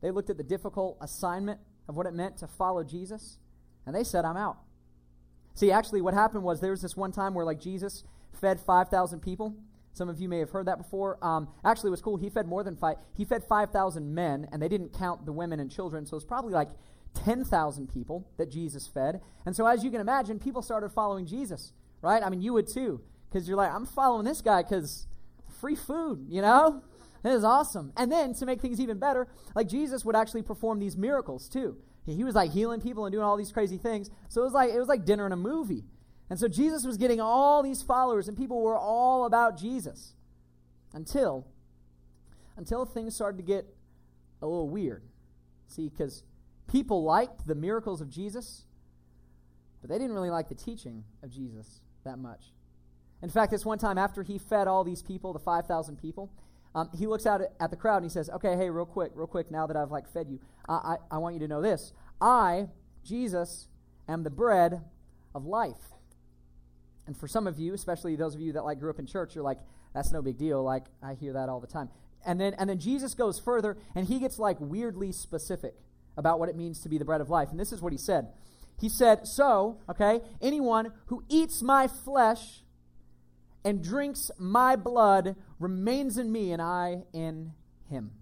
they 0.00 0.10
looked 0.10 0.30
at 0.30 0.36
the 0.36 0.44
difficult 0.44 0.96
assignment 1.00 1.60
of 1.88 1.96
what 1.96 2.06
it 2.06 2.14
meant 2.14 2.36
to 2.38 2.46
follow 2.46 2.84
Jesus, 2.84 3.38
and 3.86 3.94
they 3.94 4.04
said, 4.04 4.24
I'm 4.24 4.36
out. 4.36 4.58
See, 5.54 5.72
actually, 5.72 6.02
what 6.02 6.14
happened 6.14 6.44
was 6.44 6.60
there 6.60 6.70
was 6.70 6.82
this 6.82 6.96
one 6.96 7.10
time 7.10 7.34
where, 7.34 7.44
like, 7.44 7.60
Jesus 7.60 8.04
fed 8.32 8.60
5,000 8.60 9.20
people. 9.20 9.56
Some 9.92 10.08
of 10.08 10.20
you 10.20 10.28
may 10.28 10.38
have 10.38 10.50
heard 10.50 10.66
that 10.66 10.78
before. 10.78 11.18
Um, 11.24 11.48
actually, 11.64 11.88
it 11.88 11.90
was 11.92 12.02
cool. 12.02 12.16
He 12.16 12.30
fed 12.30 12.46
more 12.46 12.62
than 12.62 12.76
five. 12.76 12.98
He 13.16 13.24
fed 13.24 13.42
5,000 13.42 14.14
men, 14.14 14.46
and 14.52 14.62
they 14.62 14.68
didn't 14.68 14.92
count 14.92 15.26
the 15.26 15.32
women 15.32 15.58
and 15.58 15.68
children, 15.68 16.06
so 16.06 16.14
it 16.14 16.18
was 16.18 16.24
probably 16.24 16.52
like 16.52 16.68
10,000 17.14 17.92
people 17.92 18.28
that 18.36 18.50
Jesus 18.52 18.86
fed. 18.86 19.20
And 19.44 19.56
so, 19.56 19.66
as 19.66 19.82
you 19.82 19.90
can 19.90 20.00
imagine, 20.00 20.38
people 20.38 20.62
started 20.62 20.90
following 20.90 21.26
Jesus 21.26 21.72
right? 22.02 22.22
I 22.22 22.28
mean, 22.30 22.40
you 22.40 22.52
would 22.52 22.68
too, 22.68 23.00
because 23.28 23.48
you're 23.48 23.56
like, 23.56 23.72
I'm 23.72 23.86
following 23.86 24.24
this 24.24 24.40
guy 24.40 24.62
because 24.62 25.06
free 25.60 25.76
food, 25.76 26.26
you 26.28 26.42
know? 26.42 26.82
It 27.24 27.30
is 27.30 27.44
awesome. 27.44 27.92
And 27.96 28.12
then 28.12 28.32
to 28.34 28.46
make 28.46 28.60
things 28.60 28.80
even 28.80 28.98
better, 28.98 29.26
like 29.54 29.68
Jesus 29.68 30.04
would 30.04 30.14
actually 30.14 30.42
perform 30.42 30.78
these 30.78 30.96
miracles 30.96 31.48
too. 31.48 31.76
He 32.06 32.24
was 32.24 32.34
like 32.34 32.52
healing 32.52 32.80
people 32.80 33.04
and 33.04 33.12
doing 33.12 33.24
all 33.24 33.36
these 33.36 33.52
crazy 33.52 33.76
things. 33.76 34.08
So 34.28 34.40
it 34.40 34.44
was 34.44 34.54
like 34.54 34.70
it 34.70 34.78
was 34.78 34.88
like 34.88 35.04
dinner 35.04 35.26
in 35.26 35.32
a 35.32 35.36
movie. 35.36 35.84
And 36.30 36.38
so 36.38 36.48
Jesus 36.48 36.84
was 36.84 36.96
getting 36.96 37.20
all 37.20 37.62
these 37.62 37.82
followers 37.82 38.28
and 38.28 38.36
people 38.36 38.62
were 38.62 38.78
all 38.78 39.26
about 39.26 39.58
Jesus. 39.58 40.14
Until 40.94 41.46
until 42.56 42.86
things 42.86 43.14
started 43.14 43.36
to 43.36 43.42
get 43.42 43.66
a 44.40 44.46
little 44.46 44.70
weird. 44.70 45.02
See, 45.66 45.88
because 45.88 46.24
people 46.66 47.04
liked 47.04 47.46
the 47.46 47.54
miracles 47.54 48.00
of 48.00 48.08
Jesus, 48.08 48.64
but 49.80 49.90
they 49.90 49.98
didn't 49.98 50.14
really 50.14 50.30
like 50.30 50.48
the 50.48 50.54
teaching 50.54 51.04
of 51.22 51.30
Jesus 51.30 51.82
that 52.04 52.18
much. 52.18 52.52
In 53.22 53.28
fact, 53.28 53.50
this 53.50 53.64
one 53.64 53.78
time 53.78 53.98
after 53.98 54.22
he 54.22 54.38
fed 54.38 54.68
all 54.68 54.84
these 54.84 55.02
people, 55.02 55.32
the 55.32 55.38
5,000 55.38 55.96
people, 55.96 56.30
um, 56.74 56.90
he 56.96 57.06
looks 57.06 57.26
out 57.26 57.40
at 57.58 57.70
the 57.70 57.76
crowd 57.76 57.96
and 57.96 58.04
he 58.04 58.10
says, 58.10 58.30
Okay, 58.30 58.56
hey, 58.56 58.70
real 58.70 58.86
quick, 58.86 59.12
real 59.14 59.26
quick, 59.26 59.50
now 59.50 59.66
that 59.66 59.76
I've 59.76 59.90
like 59.90 60.08
fed 60.12 60.28
you, 60.28 60.38
I, 60.68 60.74
I, 60.74 60.96
I 61.12 61.18
want 61.18 61.34
you 61.34 61.40
to 61.40 61.48
know 61.48 61.62
this. 61.62 61.92
I, 62.20 62.68
Jesus, 63.04 63.68
am 64.08 64.22
the 64.22 64.30
bread 64.30 64.82
of 65.34 65.44
life. 65.44 65.94
And 67.06 67.16
for 67.16 67.26
some 67.26 67.46
of 67.46 67.58
you, 67.58 67.74
especially 67.74 68.16
those 68.16 68.34
of 68.34 68.40
you 68.40 68.52
that 68.52 68.64
like 68.64 68.78
grew 68.78 68.90
up 68.90 68.98
in 68.98 69.06
church, 69.06 69.34
you're 69.34 69.44
like, 69.44 69.58
that's 69.94 70.12
no 70.12 70.20
big 70.20 70.36
deal. 70.36 70.62
Like, 70.62 70.84
I 71.02 71.14
hear 71.14 71.32
that 71.32 71.48
all 71.48 71.60
the 71.60 71.66
time. 71.66 71.88
And 72.26 72.40
then 72.40 72.54
and 72.54 72.68
then 72.68 72.78
Jesus 72.78 73.14
goes 73.14 73.38
further 73.38 73.76
and 73.94 74.06
he 74.06 74.18
gets 74.18 74.38
like 74.38 74.56
weirdly 74.60 75.12
specific 75.12 75.74
about 76.16 76.38
what 76.38 76.48
it 76.48 76.56
means 76.56 76.80
to 76.80 76.88
be 76.88 76.98
the 76.98 77.04
bread 77.04 77.20
of 77.20 77.30
life. 77.30 77.50
And 77.50 77.58
this 77.58 77.72
is 77.72 77.80
what 77.80 77.92
he 77.92 77.98
said. 77.98 78.28
He 78.80 78.88
said, 78.88 79.26
So, 79.26 79.78
okay, 79.88 80.20
anyone 80.40 80.92
who 81.06 81.24
eats 81.28 81.62
my 81.62 81.88
flesh 81.88 82.62
and 83.64 83.82
drinks 83.82 84.30
my 84.38 84.76
blood 84.76 85.36
remains 85.58 86.16
in 86.16 86.30
me 86.30 86.52
and 86.52 86.62
I 86.62 87.02
in 87.12 87.52
him. 87.90 88.12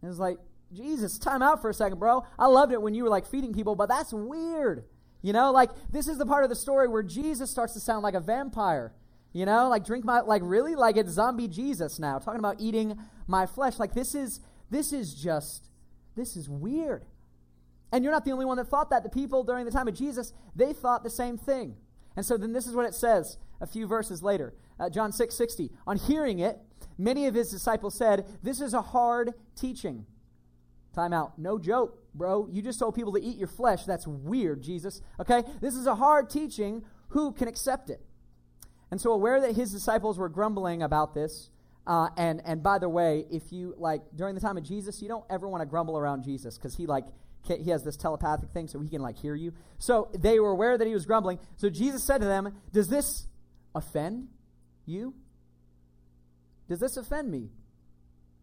And 0.00 0.10
it's 0.10 0.18
like, 0.18 0.38
Jesus, 0.72 1.18
time 1.18 1.42
out 1.42 1.60
for 1.60 1.68
a 1.68 1.74
second, 1.74 1.98
bro. 1.98 2.24
I 2.38 2.46
loved 2.46 2.72
it 2.72 2.80
when 2.80 2.94
you 2.94 3.04
were 3.04 3.10
like 3.10 3.26
feeding 3.26 3.52
people, 3.52 3.76
but 3.76 3.88
that's 3.88 4.12
weird. 4.12 4.84
You 5.20 5.32
know, 5.32 5.52
like 5.52 5.70
this 5.92 6.08
is 6.08 6.18
the 6.18 6.26
part 6.26 6.44
of 6.44 6.50
the 6.50 6.56
story 6.56 6.88
where 6.88 7.02
Jesus 7.02 7.50
starts 7.50 7.74
to 7.74 7.80
sound 7.80 8.02
like 8.02 8.14
a 8.14 8.20
vampire. 8.20 8.92
You 9.32 9.46
know, 9.46 9.68
like 9.68 9.84
drink 9.84 10.04
my 10.04 10.20
like 10.20 10.42
really 10.44 10.74
like 10.74 10.96
it's 10.96 11.12
zombie 11.12 11.48
Jesus 11.48 11.98
now, 11.98 12.18
talking 12.18 12.38
about 12.38 12.56
eating 12.58 12.98
my 13.26 13.46
flesh. 13.46 13.78
Like 13.78 13.94
this 13.94 14.14
is 14.14 14.40
this 14.70 14.92
is 14.92 15.14
just 15.14 15.68
this 16.16 16.36
is 16.36 16.48
weird. 16.48 17.04
And 17.92 18.02
you're 18.02 18.12
not 18.12 18.24
the 18.24 18.32
only 18.32 18.46
one 18.46 18.56
that 18.56 18.68
thought 18.68 18.90
that. 18.90 19.02
The 19.02 19.10
people 19.10 19.44
during 19.44 19.66
the 19.66 19.70
time 19.70 19.86
of 19.86 19.94
Jesus, 19.94 20.32
they 20.56 20.72
thought 20.72 21.04
the 21.04 21.10
same 21.10 21.36
thing. 21.36 21.76
And 22.16 22.24
so 22.24 22.36
then 22.36 22.52
this 22.52 22.66
is 22.66 22.74
what 22.74 22.86
it 22.86 22.94
says 22.94 23.38
a 23.60 23.66
few 23.66 23.86
verses 23.86 24.22
later. 24.22 24.54
Uh, 24.80 24.88
John 24.88 25.12
6 25.12 25.34
60. 25.34 25.70
On 25.86 25.96
hearing 25.96 26.38
it, 26.38 26.58
many 26.98 27.26
of 27.26 27.34
his 27.34 27.50
disciples 27.50 27.94
said, 27.94 28.26
This 28.42 28.60
is 28.60 28.74
a 28.74 28.82
hard 28.82 29.34
teaching. 29.54 30.06
Time 30.94 31.12
out. 31.12 31.38
No 31.38 31.58
joke, 31.58 32.02
bro. 32.14 32.48
You 32.50 32.60
just 32.60 32.78
told 32.78 32.94
people 32.94 33.12
to 33.12 33.22
eat 33.22 33.36
your 33.36 33.48
flesh. 33.48 33.84
That's 33.84 34.06
weird, 34.06 34.62
Jesus. 34.62 35.00
Okay? 35.20 35.42
This 35.60 35.74
is 35.74 35.86
a 35.86 35.94
hard 35.94 36.28
teaching. 36.28 36.84
Who 37.08 37.32
can 37.32 37.48
accept 37.48 37.88
it? 37.88 38.00
And 38.90 39.00
so, 39.00 39.12
aware 39.12 39.40
that 39.40 39.56
his 39.56 39.72
disciples 39.72 40.18
were 40.18 40.28
grumbling 40.28 40.82
about 40.82 41.14
this, 41.14 41.48
uh, 41.86 42.10
and 42.18 42.42
and 42.44 42.62
by 42.62 42.78
the 42.78 42.90
way, 42.90 43.24
if 43.30 43.50
you 43.50 43.74
like 43.78 44.02
during 44.14 44.34
the 44.34 44.40
time 44.40 44.58
of 44.58 44.64
Jesus, 44.64 45.00
you 45.00 45.08
don't 45.08 45.24
ever 45.30 45.48
want 45.48 45.62
to 45.62 45.66
grumble 45.66 45.96
around 45.96 46.24
Jesus 46.24 46.58
because 46.58 46.76
he 46.76 46.86
like 46.86 47.06
he 47.46 47.70
has 47.70 47.82
this 47.82 47.96
telepathic 47.96 48.50
thing 48.50 48.68
so 48.68 48.80
he 48.80 48.88
can 48.88 49.02
like 49.02 49.18
hear 49.18 49.34
you. 49.34 49.52
So 49.78 50.08
they 50.16 50.38
were 50.38 50.50
aware 50.50 50.78
that 50.78 50.86
he 50.86 50.94
was 50.94 51.06
grumbling. 51.06 51.38
So 51.56 51.68
Jesus 51.68 52.04
said 52.04 52.18
to 52.18 52.26
them, 52.26 52.54
Does 52.72 52.88
this 52.88 53.26
offend 53.74 54.28
you? 54.86 55.14
Does 56.68 56.80
this 56.80 56.96
offend 56.96 57.30
me? 57.30 57.50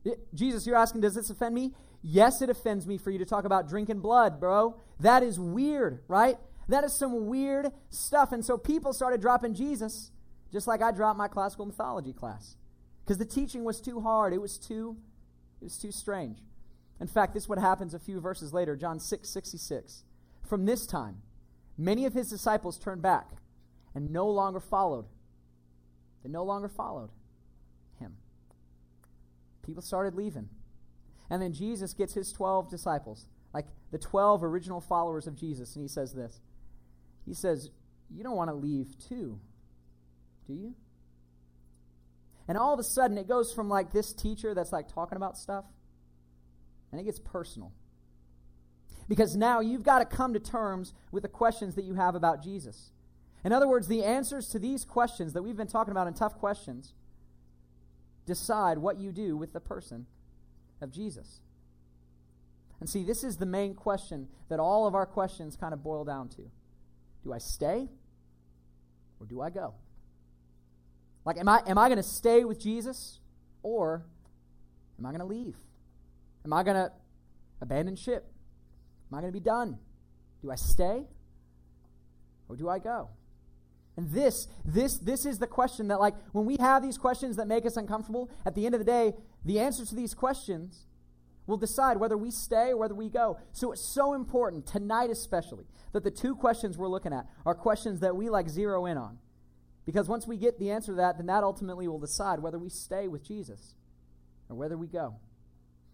It, 0.06 0.34
Jesus, 0.34 0.65
you're 0.65 0.77
asking, 0.77 1.01
does 1.01 1.15
this 1.15 1.29
offend 1.29 1.56
me? 1.56 1.74
Yes, 2.01 2.41
it 2.41 2.50
offends 2.50 2.88
me 2.88 2.98
for 2.98 3.12
you 3.12 3.20
to 3.20 3.25
talk 3.25 3.46
about 3.46 3.68
drinking 3.68 4.00
blood, 4.00 4.39
bro. 4.39 4.79
That 5.00 5.24
is 5.24 5.39
weird, 5.39 6.03
right? 6.08 6.38
That 6.70 6.84
is 6.84 6.98
some 6.98 7.27
weird 7.27 7.72
stuff. 7.89 8.32
And 8.32 8.46
so 8.46 8.58
people 8.58 8.94
started 8.94 9.22
dropping 9.22 9.56
Jesus, 9.56 10.12
just 10.51 10.68
like 10.68 10.82
I 10.82 10.91
dropped 10.91 11.18
my 11.18 11.27
classical 11.27 11.65
mythology 11.65 12.13
class. 12.13 12.56
Because 13.03 13.18
the 13.18 13.25
teaching 13.25 13.63
was 13.63 13.82
too 13.82 14.00
hard. 14.00 14.34
It 14.34 14.41
was 14.41 14.58
too, 14.58 14.96
it 15.60 15.65
was 15.65 15.77
too 15.77 15.91
strange. 15.91 16.39
In 17.00 17.08
fact, 17.08 17.34
this 17.34 17.44
is 17.44 17.50
what 17.50 17.60
happens 17.60 17.94
a 17.94 18.00
few 18.00 18.20
verses 18.20 18.53
later, 18.53 18.75
John 18.75 19.00
6, 19.00 19.29
66. 19.29 20.03
From 20.48 20.65
this 20.65 20.86
time, 20.86 21.22
many 21.77 22.06
of 22.06 22.13
his 22.13 22.29
disciples 22.29 22.77
turned 22.77 23.01
back 23.01 23.29
and 23.96 24.12
no 24.12 24.27
longer 24.27 24.60
followed. 24.60 25.06
They 26.24 26.29
no 26.29 26.44
longer 26.44 26.68
followed 26.68 27.10
him. 28.00 28.18
People 29.65 29.82
started 29.82 30.15
leaving. 30.15 30.50
And 31.29 31.41
then 31.41 31.53
Jesus 31.53 31.94
gets 31.94 32.13
his 32.13 32.32
12 32.32 32.70
disciples, 32.70 33.27
like 33.53 33.68
the 33.91 33.98
12 33.98 34.44
original 34.44 34.82
followers 34.82 35.27
of 35.27 35.36
Jesus, 35.36 35.75
and 35.75 35.84
he 35.84 35.88
says 35.88 36.13
this. 36.13 36.41
He 37.25 37.34
says, 37.34 37.70
You 38.10 38.24
don't 38.24 38.36
want 38.36 38.50
to 38.50 38.56
leave 38.56 38.98
too, 38.98 39.39
do 40.48 40.53
you? 40.53 40.75
And 42.48 42.58
all 42.58 42.74
of 42.74 42.79
a 42.79 42.84
sudden, 42.84 43.18
it 43.20 43.27
goes 43.27 43.53
from 43.53 43.70
like 43.70 43.94
this 43.94 44.12
teacher 44.12 44.56
that's 44.56 44.72
like 44.72 44.91
talking 44.91 45.15
about 45.15 45.38
stuff, 45.38 45.65
and 46.91 47.00
it 47.00 47.03
gets 47.03 47.19
personal. 47.19 47.72
Because 49.08 49.36
now 49.36 49.60
you've 49.60 49.84
got 49.84 50.00
to 50.00 50.05
come 50.05 50.34
to 50.34 50.39
terms 50.39 50.93
with 51.12 51.24
the 51.24 51.29
questions 51.29 51.75
that 51.75 51.84
you 51.84 51.96
have 51.96 52.15
about 52.15 52.43
Jesus. 52.43 52.91
In 53.43 53.51
other 53.51 53.67
words, 53.67 53.88
the 53.88 54.03
answers 54.03 54.48
to 54.50 54.60
these 54.60 54.86
questions 54.86 55.34
that 55.34 55.41
we've 55.41 55.58
been 55.58 55.67
talking 55.67 55.91
about 55.91 56.08
in 56.08 56.13
tough 56.13 56.38
questions 56.38 56.93
decide 58.25 58.77
what 58.77 58.98
you 58.98 59.12
do 59.12 59.36
with 59.36 59.53
the 59.53 59.60
person 59.60 60.05
of 60.81 60.91
Jesus. 60.91 61.41
And 62.79 62.89
see, 62.89 63.03
this 63.03 63.24
is 63.24 63.38
the 63.38 63.46
main 63.46 63.74
question 63.74 64.27
that 64.50 64.60
all 64.60 64.88
of 64.88 64.96
our 64.96 65.05
questions 65.05 65.55
kind 65.55 65.74
of 65.74 65.84
boil 65.84 66.05
down 66.05 66.29
to 66.29 66.43
Do 67.24 67.34
I 67.34 67.39
stay 67.39 67.89
or 69.19 69.25
do 69.25 69.41
I 69.41 69.50
go? 69.50 69.74
Like, 71.25 71.38
am 71.38 71.50
I, 71.50 71.62
am 71.67 71.77
I 71.77 71.89
going 71.89 71.98
to 71.98 72.03
stay 72.03 72.46
with 72.46 72.60
Jesus 72.60 73.19
or 73.63 74.05
am 74.98 75.05
I 75.05 75.10
going 75.10 75.19
to 75.19 75.25
leave? 75.25 75.55
Am 76.46 76.53
I 76.53 76.63
going 76.63 76.75
to 76.75 76.91
abandon 77.62 77.96
ship? 77.96 78.31
Am 79.12 79.17
I 79.17 79.22
going 79.22 79.34
to 79.34 79.39
be 79.39 79.43
done? 79.43 79.77
Do 80.41 80.51
I 80.51 80.55
stay 80.55 81.05
or 82.48 82.55
do 82.55 82.69
I 82.69 82.79
go? 82.79 83.10
And 83.98 84.10
this, 84.12 84.48
this, 84.63 84.98
this 84.98 85.25
is 85.25 85.39
the 85.39 85.48
question 85.48 85.89
that, 85.89 86.00
like, 86.00 86.15
when 86.31 86.46
we 86.46 86.55
have 86.60 86.81
these 86.81 86.98
questions 86.98 87.36
that 87.36 87.48
make 87.48 87.65
us 87.65 87.75
uncomfortable, 87.75 88.29
at 88.46 88.55
the 88.55 88.65
end 88.65 88.74
of 88.74 88.79
the 88.79 88.86
day, 88.86 89.13
the 89.43 89.60
answers 89.60 89.89
to 89.89 89.96
these 89.96 90.13
questions 90.13 90.86
will 91.48 91.58
decide 91.58 91.98
whether 91.98 92.17
we 92.17 92.31
stay 92.31 92.69
or 92.69 92.77
whether 92.77 92.96
we 92.96 93.10
go. 93.10 93.38
So 93.51 93.74
it's 93.74 93.93
so 93.93 94.13
important, 94.13 94.65
tonight 94.65 95.10
especially, 95.10 95.65
that 95.91 96.05
the 96.05 96.12
two 96.12 96.36
questions 96.36 96.77
we're 96.77 96.88
looking 96.88 97.12
at 97.12 97.25
are 97.46 97.55
questions 97.55 98.00
that 98.00 98.15
we, 98.15 98.29
like, 98.29 98.48
zero 98.48 98.86
in 98.86 98.98
on. 98.98 99.17
Because 99.86 100.08
once 100.08 100.25
we 100.25 100.38
get 100.38 100.60
the 100.60 100.72
answer 100.72 100.93
to 100.93 100.98
that, 100.98 101.17
then 101.17 101.25
that 101.25 101.43
ultimately 101.43 101.88
will 101.88 102.00
decide 102.00 102.39
whether 102.39 102.60
we 102.60 102.69
stay 102.69 103.10
with 103.10 103.24
Jesus 103.24 103.75
or 104.48 104.55
whether 104.55 104.77
we 104.77 104.88
go. 104.88 105.15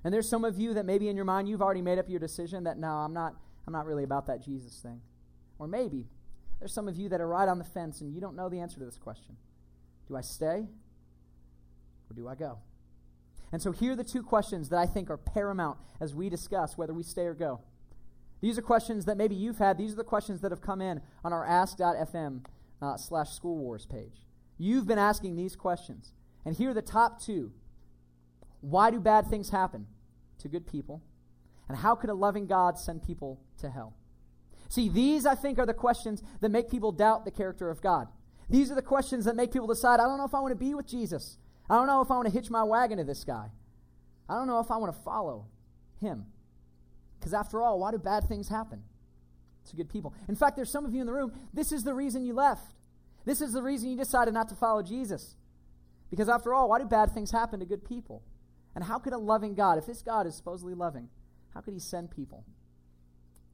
And 0.05 0.13
there's 0.13 0.29
some 0.29 0.45
of 0.45 0.59
you 0.59 0.75
that 0.75 0.85
maybe 0.85 1.09
in 1.09 1.15
your 1.15 1.25
mind 1.25 1.50
you've 1.50 1.63
already 1.63 1.81
made 1.81 1.97
up 1.97 2.07
your 2.07 2.19
decision 2.19 2.65
that 2.65 2.77
no, 2.77 2.89
I'm 2.89 3.12
not 3.12 3.33
I'm 3.65 3.74
not 3.74 3.88
really 3.88 4.03
about 4.03 4.27
that 4.27 4.43
Jesus 4.43 4.79
thing. 4.79 5.01
Or 5.57 5.67
maybe 5.67 6.05
there's 6.59 6.71
some 6.71 6.88
of 6.88 6.95
you 6.95 7.09
that 7.09 7.19
are 7.19 7.27
right 7.27 7.50
on 7.50 7.57
the 7.57 7.63
fence 7.63 8.01
and 8.01 8.13
you 8.13 8.21
don't 8.21 8.35
know 8.35 8.47
the 8.47 8.59
answer 8.59 8.77
to 8.77 8.85
this 8.85 8.97
question. 8.97 9.35
Do 10.07 10.15
I 10.15 10.21
stay 10.21 10.67
or 12.07 12.13
do 12.15 12.27
I 12.27 12.35
go? 12.35 12.59
And 13.51 13.59
so 13.59 13.71
here 13.71 13.93
are 13.93 13.95
the 13.95 14.03
two 14.03 14.21
questions 14.21 14.69
that 14.69 14.77
I 14.77 14.85
think 14.85 15.09
are 15.09 15.17
paramount 15.17 15.79
as 16.00 16.13
we 16.13 16.29
discuss 16.29 16.77
whether 16.77 16.93
we 16.93 17.01
stay 17.01 17.25
or 17.25 17.33
go. 17.33 17.62
These 18.41 18.59
are 18.59 18.62
questions 18.62 19.05
that 19.05 19.17
maybe 19.17 19.33
you've 19.33 19.57
had. 19.57 19.75
These 19.75 19.93
are 19.93 19.97
the 19.97 20.03
questions 20.03 20.41
that 20.41 20.51
have 20.51 20.62
come 20.62 20.81
in 20.81 21.01
on 21.24 21.33
our 21.33 21.43
ask.fm 21.43 22.45
uh, 22.79 22.97
slash 22.97 23.31
school 23.31 23.57
wars 23.57 23.88
page. 23.88 24.27
You've 24.59 24.85
been 24.85 25.00
asking 25.00 25.35
these 25.35 25.55
questions. 25.55 26.13
And 26.45 26.55
here 26.55 26.69
are 26.69 26.75
the 26.75 26.83
top 26.83 27.19
two. 27.19 27.53
Why 28.62 28.91
do 28.91 29.00
bad 29.00 29.27
things 29.27 29.50
happen 29.50 29.88
to 30.45 30.49
good 30.49 30.65
people? 30.67 31.01
And 31.67 31.77
how 31.77 31.95
could 31.95 32.09
a 32.09 32.13
loving 32.13 32.45
God 32.45 32.77
send 32.77 33.03
people 33.03 33.41
to 33.57 33.69
hell? 33.69 33.95
See, 34.69 34.89
these, 34.89 35.25
I 35.25 35.35
think, 35.35 35.59
are 35.59 35.65
the 35.65 35.73
questions 35.73 36.23
that 36.41 36.49
make 36.49 36.69
people 36.69 36.91
doubt 36.91 37.25
the 37.25 37.31
character 37.31 37.69
of 37.69 37.81
God. 37.81 38.07
These 38.49 38.71
are 38.71 38.75
the 38.75 38.81
questions 38.81 39.25
that 39.25 39.35
make 39.35 39.51
people 39.51 39.67
decide, 39.67 39.99
I 39.99 40.03
don't 40.03 40.17
know 40.17 40.25
if 40.25 40.35
I 40.35 40.39
want 40.39 40.51
to 40.51 40.55
be 40.55 40.73
with 40.73 40.87
Jesus. 40.87 41.37
I 41.69 41.75
don't 41.75 41.87
know 41.87 42.01
if 42.01 42.11
I 42.11 42.15
want 42.15 42.27
to 42.27 42.33
hitch 42.33 42.49
my 42.49 42.63
wagon 42.63 42.99
to 42.99 43.03
this 43.03 43.23
guy. 43.23 43.49
I 44.29 44.35
don't 44.35 44.47
know 44.47 44.59
if 44.59 44.69
I 44.69 44.77
want 44.77 44.95
to 44.95 45.01
follow 45.01 45.47
him. 45.99 46.25
Because 47.19 47.33
after 47.33 47.61
all, 47.61 47.79
why 47.79 47.91
do 47.91 47.97
bad 47.97 48.27
things 48.27 48.49
happen 48.49 48.83
to 49.69 49.75
good 49.75 49.89
people? 49.89 50.13
In 50.27 50.35
fact, 50.35 50.55
there's 50.55 50.71
some 50.71 50.85
of 50.85 50.93
you 50.93 51.01
in 51.01 51.07
the 51.07 51.13
room, 51.13 51.33
this 51.53 51.71
is 51.71 51.83
the 51.83 51.93
reason 51.93 52.23
you 52.23 52.33
left. 52.33 52.73
This 53.25 53.41
is 53.41 53.53
the 53.53 53.63
reason 53.63 53.89
you 53.89 53.97
decided 53.97 54.33
not 54.33 54.49
to 54.49 54.55
follow 54.55 54.83
Jesus. 54.83 55.35
Because 56.11 56.29
after 56.29 56.53
all, 56.53 56.69
why 56.69 56.77
do 56.77 56.85
bad 56.85 57.11
things 57.11 57.31
happen 57.31 57.59
to 57.59 57.65
good 57.65 57.83
people? 57.83 58.21
And 58.75 58.84
how 58.84 59.00
could 59.00 59.13
a 59.13 59.17
loving 59.17 59.55
God, 59.55 59.77
if 59.77 59.86
this 59.86 60.01
God 60.01 60.27
is 60.27 60.36
supposedly 60.36 60.74
loving, 60.74 61.10
how 61.53 61.62
could 61.62 61.74
he 61.74 61.79
send 61.79 62.12
people 62.12 62.46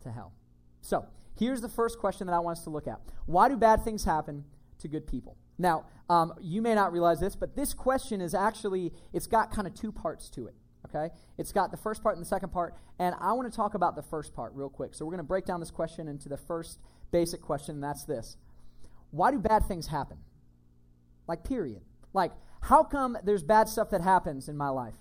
to 0.02 0.12
hell? 0.12 0.34
So, 0.82 1.06
here's 1.38 1.62
the 1.62 1.70
first 1.70 2.00
question 2.00 2.28
that 2.28 2.34
I 2.34 2.40
want 2.40 2.58
us 2.58 2.64
to 2.64 2.72
look 2.72 2.88
at 2.88 3.00
Why 3.28 3.48
do 3.48 3.56
bad 3.56 3.84
things 3.84 4.04
happen 4.04 4.44
to 4.80 4.88
good 4.88 5.08
people? 5.08 5.38
Now, 5.58 5.86
um, 6.10 6.34
you 6.42 6.62
may 6.62 6.74
not 6.74 6.92
realize 6.92 7.20
this, 7.20 7.36
but 7.36 7.56
this 7.56 7.74
question 7.74 8.20
is 8.20 8.34
actually, 8.34 8.92
it's 9.14 9.28
got 9.28 9.52
kind 9.52 9.68
of 9.68 9.76
two 9.76 9.92
parts 9.92 10.30
to 10.32 10.48
it. 10.48 10.56
Okay? 10.88 11.14
It's 11.38 11.52
got 11.52 11.70
the 11.70 11.78
first 11.78 12.02
part 12.02 12.16
and 12.16 12.26
the 12.26 12.28
second 12.28 12.50
part, 12.50 12.76
and 12.98 13.16
I 13.20 13.34
want 13.34 13.50
to 13.50 13.56
talk 13.56 13.76
about 13.76 13.96
the 13.96 14.02
first 14.02 14.34
part 14.34 14.54
real 14.56 14.70
quick. 14.70 14.96
So 14.96 15.06
we're 15.06 15.12
going 15.12 15.20
to 15.20 15.24
break 15.24 15.46
down 15.46 15.60
this 15.60 15.70
question 15.70 16.08
into 16.08 16.28
the 16.28 16.38
first 16.38 16.80
basic 17.12 17.42
question, 17.42 17.76
and 17.76 17.84
that's 17.84 18.04
this 18.04 18.38
Why 19.12 19.32
do 19.32 19.38
bad 19.38 19.68
things 19.68 19.88
happen? 19.88 20.18
Like, 21.28 21.44
period. 21.44 21.82
Like, 22.14 22.32
how 22.62 22.84
come 22.84 23.18
there's 23.24 23.44
bad 23.44 23.70
stuff 23.70 23.92
that 23.92 24.02
happens 24.02 24.50
in 24.50 24.58
my 24.58 24.70
life? 24.70 24.96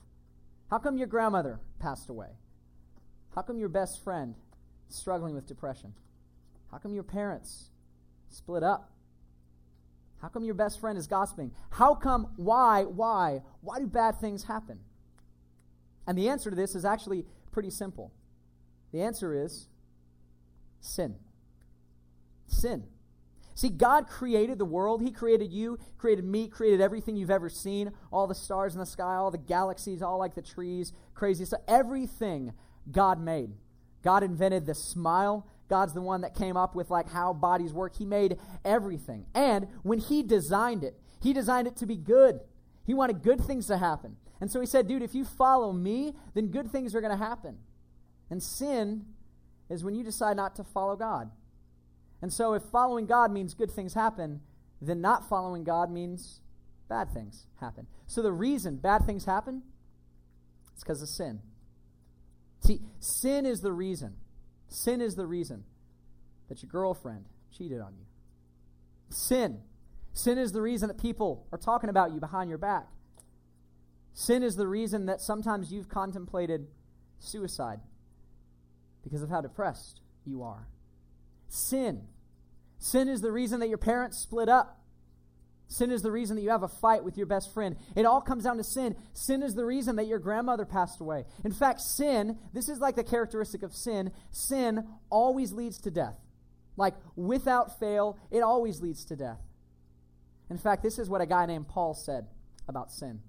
How 0.70 0.78
come 0.78 0.96
your 0.96 1.08
grandmother 1.08 1.58
passed 1.80 2.08
away? 2.08 2.28
How 3.34 3.42
come 3.42 3.58
your 3.58 3.68
best 3.68 4.02
friend 4.04 4.36
is 4.88 4.96
struggling 4.96 5.34
with 5.34 5.46
depression? 5.46 5.94
How 6.70 6.78
come 6.78 6.94
your 6.94 7.02
parents 7.02 7.70
split 8.28 8.62
up? 8.62 8.92
How 10.22 10.28
come 10.28 10.44
your 10.44 10.54
best 10.54 10.80
friend 10.80 10.96
is 10.96 11.06
gossiping? 11.06 11.50
How 11.70 11.94
come, 11.94 12.28
why, 12.36 12.84
why, 12.84 13.42
why 13.62 13.78
do 13.80 13.86
bad 13.86 14.20
things 14.20 14.44
happen? 14.44 14.78
And 16.06 16.16
the 16.16 16.28
answer 16.28 16.50
to 16.50 16.56
this 16.56 16.74
is 16.74 16.84
actually 16.84 17.24
pretty 17.50 17.70
simple. 17.70 18.12
The 18.92 19.02
answer 19.02 19.34
is 19.34 19.66
sin. 20.80 21.16
Sin. 22.46 22.84
See, 23.54 23.68
God 23.68 24.06
created 24.06 24.58
the 24.58 24.64
world. 24.64 25.02
He 25.02 25.10
created 25.10 25.52
you, 25.52 25.78
created 25.98 26.24
me, 26.24 26.48
created 26.48 26.80
everything 26.80 27.16
you've 27.16 27.30
ever 27.30 27.48
seen 27.48 27.92
all 28.12 28.26
the 28.26 28.34
stars 28.34 28.74
in 28.74 28.80
the 28.80 28.86
sky, 28.86 29.16
all 29.16 29.30
the 29.30 29.38
galaxies, 29.38 30.02
all 30.02 30.18
like 30.18 30.34
the 30.34 30.42
trees, 30.42 30.92
crazy 31.14 31.44
stuff. 31.44 31.60
Everything 31.68 32.52
God 32.90 33.20
made. 33.20 33.50
God 34.02 34.22
invented 34.22 34.66
the 34.66 34.74
smile. 34.74 35.46
God's 35.68 35.92
the 35.92 36.00
one 36.00 36.22
that 36.22 36.34
came 36.34 36.56
up 36.56 36.74
with 36.74 36.90
like 36.90 37.10
how 37.10 37.32
bodies 37.32 37.72
work. 37.72 37.96
He 37.96 38.04
made 38.04 38.38
everything. 38.64 39.26
And 39.34 39.68
when 39.82 39.98
he 39.98 40.22
designed 40.22 40.82
it, 40.82 40.98
he 41.22 41.32
designed 41.32 41.66
it 41.66 41.76
to 41.76 41.86
be 41.86 41.96
good. 41.96 42.40
He 42.86 42.94
wanted 42.94 43.22
good 43.22 43.40
things 43.40 43.66
to 43.66 43.76
happen. 43.76 44.16
And 44.40 44.50
so 44.50 44.58
he 44.58 44.66
said, 44.66 44.88
dude, 44.88 45.02
if 45.02 45.14
you 45.14 45.24
follow 45.24 45.72
me, 45.72 46.14
then 46.34 46.46
good 46.46 46.72
things 46.72 46.94
are 46.94 47.00
going 47.00 47.16
to 47.16 47.24
happen. 47.24 47.58
And 48.30 48.42
sin 48.42 49.04
is 49.68 49.84
when 49.84 49.94
you 49.94 50.02
decide 50.02 50.36
not 50.36 50.56
to 50.56 50.64
follow 50.64 50.96
God. 50.96 51.30
And 52.22 52.32
so 52.32 52.52
if 52.54 52.62
following 52.64 53.06
God 53.06 53.32
means 53.32 53.54
good 53.54 53.70
things 53.70 53.94
happen, 53.94 54.40
then 54.80 55.00
not 55.00 55.28
following 55.28 55.64
God 55.64 55.90
means 55.90 56.40
bad 56.88 57.12
things 57.12 57.46
happen. 57.60 57.86
So 58.06 58.22
the 58.22 58.32
reason 58.32 58.76
bad 58.76 59.06
things 59.06 59.24
happen 59.24 59.62
is 60.76 60.82
because 60.82 61.02
of 61.02 61.08
sin. 61.08 61.40
See, 62.60 62.80
sin 62.98 63.46
is 63.46 63.60
the 63.60 63.72
reason. 63.72 64.16
Sin 64.68 65.00
is 65.00 65.14
the 65.14 65.26
reason 65.26 65.64
that 66.48 66.62
your 66.62 66.70
girlfriend 66.70 67.26
cheated 67.56 67.80
on 67.80 67.94
you. 67.98 68.04
Sin. 69.08 69.60
Sin 70.12 70.38
is 70.38 70.52
the 70.52 70.60
reason 70.60 70.88
that 70.88 70.98
people 70.98 71.46
are 71.52 71.58
talking 71.58 71.88
about 71.88 72.12
you 72.12 72.20
behind 72.20 72.48
your 72.48 72.58
back. 72.58 72.88
Sin 74.12 74.42
is 74.42 74.56
the 74.56 74.66
reason 74.66 75.06
that 75.06 75.20
sometimes 75.20 75.72
you've 75.72 75.88
contemplated 75.88 76.66
suicide 77.18 77.80
because 79.02 79.22
of 79.22 79.30
how 79.30 79.40
depressed 79.40 80.00
you 80.26 80.42
are. 80.42 80.66
Sin. 81.50 82.06
Sin 82.78 83.08
is 83.08 83.20
the 83.20 83.30
reason 83.30 83.60
that 83.60 83.68
your 83.68 83.76
parents 83.76 84.16
split 84.16 84.48
up 84.48 84.80
Sin 85.70 85.92
is 85.92 86.02
the 86.02 86.10
reason 86.10 86.34
that 86.34 86.42
you 86.42 86.50
have 86.50 86.64
a 86.64 86.68
fight 86.68 87.04
with 87.04 87.16
your 87.16 87.26
best 87.26 87.54
friend. 87.54 87.76
It 87.94 88.04
all 88.04 88.20
comes 88.20 88.42
down 88.42 88.56
to 88.56 88.64
sin. 88.64 88.96
Sin 89.12 89.40
is 89.40 89.54
the 89.54 89.64
reason 89.64 89.94
that 89.96 90.08
your 90.08 90.18
grandmother 90.18 90.64
passed 90.64 91.00
away. 91.00 91.24
In 91.44 91.52
fact, 91.52 91.80
sin, 91.80 92.38
this 92.52 92.68
is 92.68 92.80
like 92.80 92.96
the 92.96 93.04
characteristic 93.04 93.62
of 93.62 93.72
sin, 93.72 94.10
sin 94.32 94.84
always 95.10 95.52
leads 95.52 95.78
to 95.82 95.90
death. 95.92 96.16
Like, 96.76 96.94
without 97.14 97.78
fail, 97.78 98.18
it 98.32 98.40
always 98.40 98.80
leads 98.80 99.04
to 99.06 99.16
death. 99.16 99.38
In 100.50 100.58
fact, 100.58 100.82
this 100.82 100.98
is 100.98 101.08
what 101.08 101.20
a 101.20 101.26
guy 101.26 101.46
named 101.46 101.68
Paul 101.68 101.94
said 101.94 102.26
about 102.66 102.90
sin. 102.90 103.20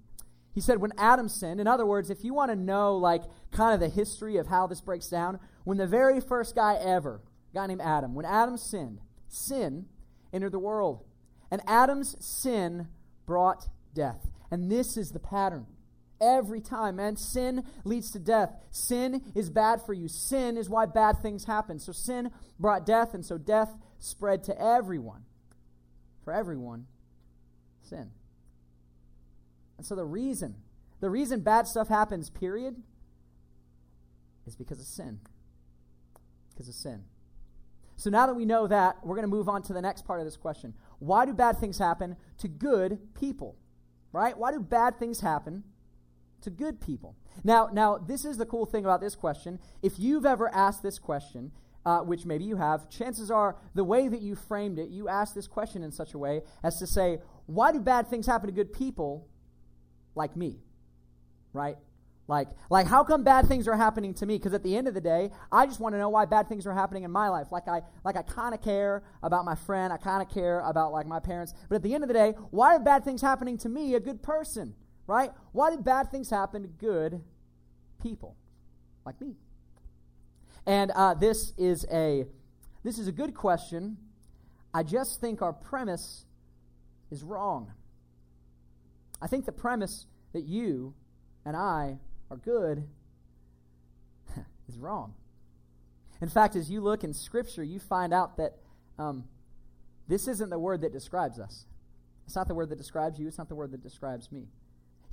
He 0.51 0.61
said, 0.61 0.79
when 0.79 0.93
Adam 0.97 1.29
sinned, 1.29 1.61
in 1.61 1.67
other 1.67 1.85
words, 1.85 2.09
if 2.09 2.23
you 2.23 2.33
want 2.33 2.49
to 2.49 2.55
know, 2.55 2.97
like, 2.97 3.21
kind 3.51 3.75
of 3.75 3.79
the 3.79 3.87
history 3.87 4.37
of 4.37 4.47
how 4.47 4.65
this 4.65 4.81
breaks 4.81 5.09
down, 5.09 5.39
when 5.63 5.77
the 5.77 5.85
very 5.85 6.19
first 6.19 6.55
guy 6.55 6.73
ever, 6.73 7.21
guy 7.53 7.67
named 7.67 7.81
Adam, 7.81 8.15
when 8.15 8.25
Adam 8.25 8.58
sinned, 8.58 9.00
sin 9.27 9.86
entered 10.34 10.51
the 10.51 10.60
world. 10.60 11.03
And 11.50 11.62
Adam's 11.67 12.15
sin 12.24 12.88
brought 13.25 13.67
death. 13.93 14.29
And 14.50 14.72
this 14.72 14.98
is 14.98 15.12
the 15.12 15.20
pattern. 15.20 15.65
Every 16.22 16.62
time, 16.62 16.98
man, 16.98 17.17
sin 17.17 17.63
leads 17.84 18.12
to 18.12 18.20
death. 18.20 18.53
Sin 18.70 19.22
is 19.34 19.50
bad 19.50 19.81
for 19.81 19.93
you. 19.93 20.08
Sin 20.08 20.55
is 20.55 20.70
why 20.70 20.86
bad 20.86 21.17
things 21.22 21.46
happen. 21.46 21.79
So 21.79 21.91
sin 21.91 22.31
brought 22.60 22.86
death, 22.86 23.13
and 23.13 23.25
so 23.25 23.38
death 23.38 23.74
spread 24.00 24.43
to 24.46 24.62
everyone. 24.62 25.24
For 26.24 26.31
everyone, 26.31 26.86
sin. 27.81 28.12
And 29.77 29.86
so 29.86 29.96
the 29.96 30.05
reason, 30.05 30.55
the 31.00 31.10
reason 31.10 31.39
bad 31.39 31.67
stuff 31.67 31.88
happens, 31.88 32.29
period, 32.29 32.75
is 34.46 34.55
because 34.55 34.79
of 34.79 34.86
sin. 34.86 35.20
Because 36.51 36.70
of 36.70 36.75
sin. 36.75 37.03
So 38.01 38.10
now 38.10 38.25
that 38.25 38.34
we 38.34 38.46
know 38.46 38.65
that, 38.65 38.98
we're 39.03 39.15
going 39.15 39.29
to 39.29 39.36
move 39.36 39.48
on 39.48 39.62
to 39.63 39.74
the 39.74 39.81
next 39.81 40.05
part 40.05 40.20
of 40.20 40.25
this 40.25 40.36
question. 40.36 40.74
Why 40.98 41.24
do 41.27 41.34
bad 41.34 41.60
things 41.60 41.77
happen 41.77 42.15
to 42.39 42.48
good 42.48 42.98
people? 43.13 43.58
Right? 44.12 44.36
Why 44.36 44.51
do 44.51 44.60
bad 44.60 44.98
things 44.98 45.22
happen 45.22 45.63
to 46.41 46.50
good 46.50 46.81
people. 46.81 47.15
Now, 47.43 47.70
now 47.72 48.00
this 48.00 48.25
is 48.25 48.38
the 48.38 48.46
cool 48.46 48.65
thing 48.65 48.86
about 48.86 49.01
this 49.01 49.15
question. 49.15 49.60
If 49.81 50.00
you've 50.00 50.25
ever 50.25 50.51
asked 50.53 50.81
this 50.84 51.00
question, 51.00 51.51
uh, 51.86 52.00
which 52.00 52.25
maybe 52.25 52.43
you 52.43 52.58
have, 52.58 52.89
chances 52.89 53.29
are 53.29 53.55
the 53.74 53.84
way 53.84 54.08
that 54.08 54.22
you 54.22 54.36
framed 54.36 54.79
it, 54.79 54.89
you 54.89 55.08
asked 55.08 55.36
this 55.36 55.48
question 55.48 55.84
in 55.84 55.91
such 55.91 56.15
a 56.15 56.17
way 56.17 56.41
as 56.63 56.77
to 56.79 56.88
say, 56.88 57.20
why 57.46 57.72
do 57.72 57.79
bad 57.79 58.08
things 58.08 58.25
happen 58.25 58.48
to 58.48 58.53
good 58.53 58.74
people 58.74 59.27
like 60.15 60.36
me? 60.36 60.60
Right? 61.53 61.77
Like, 62.31 62.47
like 62.71 62.88
how 62.88 63.03
come 63.03 63.23
bad 63.23 63.47
things 63.47 63.67
are 63.67 63.75
happening 63.75 64.15
to 64.15 64.25
me? 64.25 64.38
Because 64.38 64.53
at 64.53 64.63
the 64.63 64.75
end 64.75 64.88
of 64.88 64.95
the 64.95 65.01
day, 65.01 65.29
I 65.51 65.67
just 65.67 65.79
want 65.79 65.93
to 65.93 66.00
know 66.00 66.09
why 66.09 66.25
bad 66.25 66.50
things 66.50 66.65
are 66.65 66.73
happening 66.73 67.03
in 67.03 67.11
my 67.11 67.29
life. 67.29 67.51
Like 67.51 67.67
I, 67.67 67.81
like 68.03 68.15
I 68.15 68.23
kind 68.23 68.55
of 68.55 68.61
care 68.61 69.03
about 69.21 69.45
my 69.45 69.55
friend. 69.55 69.93
I 69.93 69.97
kind 69.97 70.21
of 70.21 70.33
care 70.33 70.61
about 70.61 70.91
like 70.91 71.05
my 71.05 71.19
parents. 71.19 71.53
But 71.69 71.75
at 71.75 71.83
the 71.83 71.93
end 71.93 72.03
of 72.03 72.07
the 72.07 72.13
day, 72.15 72.33
why 72.50 72.75
are 72.75 72.79
bad 72.79 73.03
things 73.03 73.21
happening 73.21 73.57
to 73.59 73.69
me, 73.69 73.93
a 73.93 74.00
good 74.00 74.23
person? 74.23 74.73
right? 75.11 75.31
Why 75.51 75.69
did 75.69 75.83
bad 75.83 76.09
things 76.09 76.29
happen 76.29 76.61
to 76.61 76.67
good 76.67 77.21
people 78.01 78.38
like 79.05 79.19
me? 79.19 79.35
And 80.65 80.91
uh, 80.91 81.15
this 81.15 81.53
is 81.57 81.85
a 81.91 82.25
this 82.83 82.97
is 82.97 83.07
a 83.07 83.11
good 83.11 83.35
question. 83.35 83.97
I 84.73 84.83
just 84.83 85.19
think 85.19 85.41
our 85.41 85.51
premise 85.53 86.25
is 87.11 87.23
wrong. 87.23 87.73
I 89.21 89.27
think 89.27 89.45
the 89.45 89.51
premise 89.51 90.05
that 90.33 90.43
you 90.43 90.93
and 91.45 91.57
I 91.57 91.97
are 92.31 92.38
good 92.38 92.88
is 94.69 94.77
wrong. 94.77 95.13
In 96.21 96.29
fact, 96.29 96.55
as 96.55 96.71
you 96.71 96.81
look 96.81 97.03
in 97.03 97.13
Scripture, 97.13 97.63
you 97.63 97.79
find 97.79 98.13
out 98.13 98.38
that 98.38 98.57
um, 98.97 99.25
this 100.07 100.27
isn't 100.27 100.50
the 100.50 100.59
word 100.59 100.81
that 100.81 100.93
describes 100.93 101.39
us. 101.39 101.65
It's 102.25 102.35
not 102.35 102.47
the 102.47 102.55
word 102.55 102.69
that 102.69 102.77
describes 102.77 103.19
you, 103.19 103.27
it's 103.27 103.38
not 103.38 103.50
the 103.50 103.55
word 103.55 103.71
that 103.71 103.83
describes 103.83 104.31
me. 104.31 104.47